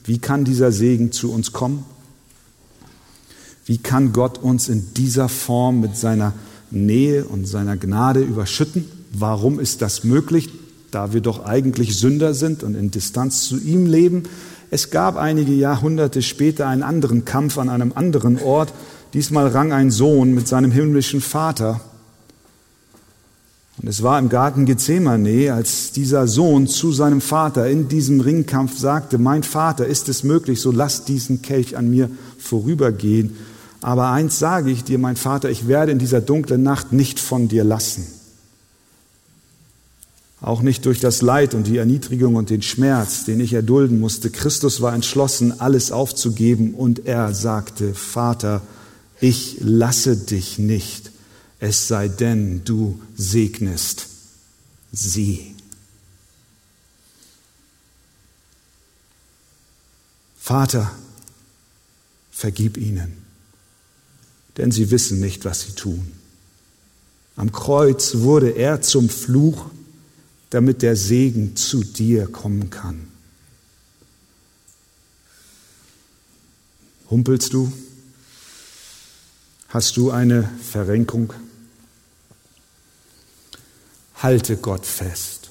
Wie 0.05 0.19
kann 0.19 0.45
dieser 0.45 0.73
Segen 0.73 1.13
zu 1.13 1.33
uns 1.33 1.53
kommen? 1.53 1.85
Wie 3.69 3.77
kann 3.77 4.15
Gott 4.15 4.39
uns 4.39 4.71
in 4.71 4.95
dieser 4.95 5.29
Form 5.29 5.81
mit 5.81 5.95
seiner 5.95 6.33
Nähe 6.71 7.27
und 7.27 7.47
seiner 7.47 7.77
Gnade 7.77 8.21
überschütten? 8.21 8.87
Warum 9.13 9.61
ist 9.61 9.83
das 9.83 10.05
möglich, 10.05 10.49
da 10.91 11.13
wir 11.13 11.21
doch 11.21 11.45
eigentlich 11.45 11.99
Sünder 11.99 12.33
sind 12.33 12.63
und 12.63 12.75
in 12.75 12.91
Distanz 12.91 13.43
zu 13.43 13.59
ihm 13.59 13.85
leben? 13.85 14.23
Es 14.71 14.89
gab 14.89 15.17
einige 15.17 15.53
Jahrhunderte 15.53 16.23
später 16.23 16.67
einen 16.67 16.83
anderen 16.83 17.27
Kampf 17.27 17.59
an 17.59 17.69
einem 17.69 17.93
anderen 17.95 18.39
Ort. 18.41 18.73
Diesmal 19.13 19.49
rang 19.49 19.71
ein 19.71 19.91
Sohn 19.91 20.33
mit 20.33 20.49
seinem 20.49 20.71
himmlischen 20.71 21.21
Vater. 21.21 21.83
Und 23.83 23.87
es 23.87 24.03
war 24.03 24.19
im 24.19 24.31
Garten 24.31 24.65
Gethsemane, 24.65 25.53
als 25.53 25.93
dieser 25.93 26.27
Sohn 26.27 26.69
zu 26.69 26.91
seinem 26.91 27.21
Vater 27.21 27.69
in 27.69 27.89
diesem 27.89 28.23
Ringkampf 28.23 28.79
sagte, 28.79 29.19
mein 29.19 29.43
Vater, 29.43 29.87
ist 29.87 30.09
es 30.09 30.25
möglich, 30.25 30.59
so 30.59 30.73
lass 30.73 31.05
diesen 31.05 31.43
Kelch 31.43 31.77
an 31.77 31.91
mir 31.91 32.09
vorübergehen. 32.39 33.37
Aber 33.81 34.11
eins 34.11 34.39
sage 34.39 34.71
ich 34.71 34.85
dir, 34.85 34.99
mein 34.99 35.17
Vater, 35.17 35.51
ich 35.51 35.69
werde 35.69 35.93
in 35.93 35.99
dieser 35.99 36.21
dunklen 36.21 36.63
Nacht 36.63 36.93
nicht 36.93 37.21
von 37.21 37.49
dir 37.49 37.65
lassen. 37.65 38.07
Auch 40.41 40.63
nicht 40.63 40.85
durch 40.87 41.01
das 41.01 41.21
Leid 41.21 41.55
und 41.55 41.67
die 41.67 41.79
Erniedrigung 41.79 42.37
und 42.37 42.51
den 42.51 42.63
Schmerz, 42.63 43.25
den 43.25 43.41
ich 43.41 43.53
erdulden 43.53 43.99
musste. 43.99 44.31
Christus 44.31 44.81
war 44.81 44.95
entschlossen, 44.95 45.61
alles 45.61 45.91
aufzugeben 45.91 46.75
und 46.75 47.07
er 47.07 47.35
sagte, 47.35 47.95
Vater, 47.95 48.63
ich 49.21 49.57
lasse 49.61 50.17
dich 50.17 50.59
nicht, 50.59 51.11
es 51.59 51.89
sei 51.89 52.07
denn, 52.09 52.63
du 52.65 53.01
segnest 53.17 54.07
sie. 54.93 55.55
Vater, 60.39 60.93
vergib 62.31 62.77
ihnen 62.77 63.28
denn 64.59 64.73
sie 64.73 64.91
wissen 64.91 65.21
nicht, 65.21 65.45
was 65.45 65.63
sie 65.63 65.73
tun. 65.73 66.13
Am 67.37 67.53
Kreuz 67.53 68.17
wurde 68.17 68.51
er 68.51 68.83
zum 68.83 69.09
Fluch, 69.09 69.67
damit 70.51 70.83
der 70.83 70.97
Segen 70.97 71.55
zu 71.55 71.85
dir 71.85 72.27
kommen 72.27 72.69
kann. 72.69 73.07
Humpelst 77.09 77.53
du? 77.53 77.73
Hast 79.69 79.97
du 79.97 80.11
eine 80.11 80.51
Verrenkung? 80.63 81.33
Halte 84.17 84.57
Gott 84.57 84.85
fest 84.85 85.51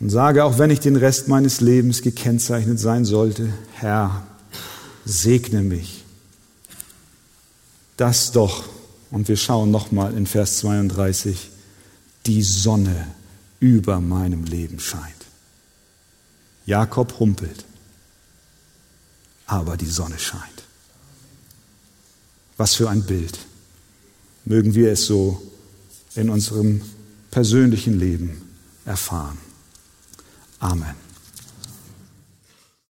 und 0.00 0.10
sage, 0.10 0.42
auch 0.42 0.58
wenn 0.58 0.70
ich 0.70 0.80
den 0.80 0.96
Rest 0.96 1.28
meines 1.28 1.60
Lebens 1.60 2.02
gekennzeichnet 2.02 2.80
sein 2.80 3.04
sollte, 3.04 3.52
Herr, 3.74 4.26
segne 5.04 5.62
mich 5.62 6.01
dass 7.96 8.32
doch, 8.32 8.64
und 9.10 9.28
wir 9.28 9.36
schauen 9.36 9.70
nochmal 9.70 10.14
in 10.14 10.26
Vers 10.26 10.58
32, 10.58 11.50
die 12.26 12.42
Sonne 12.42 13.08
über 13.60 14.00
meinem 14.00 14.44
Leben 14.44 14.80
scheint. 14.80 15.02
Jakob 16.66 17.18
humpelt, 17.18 17.64
aber 19.46 19.76
die 19.76 19.86
Sonne 19.86 20.18
scheint. 20.18 20.42
Was 22.56 22.74
für 22.74 22.88
ein 22.88 23.04
Bild. 23.04 23.38
Mögen 24.44 24.74
wir 24.74 24.92
es 24.92 25.06
so 25.06 25.42
in 26.14 26.30
unserem 26.30 26.82
persönlichen 27.30 27.98
Leben 27.98 28.42
erfahren. 28.84 29.38
Amen. 30.58 31.01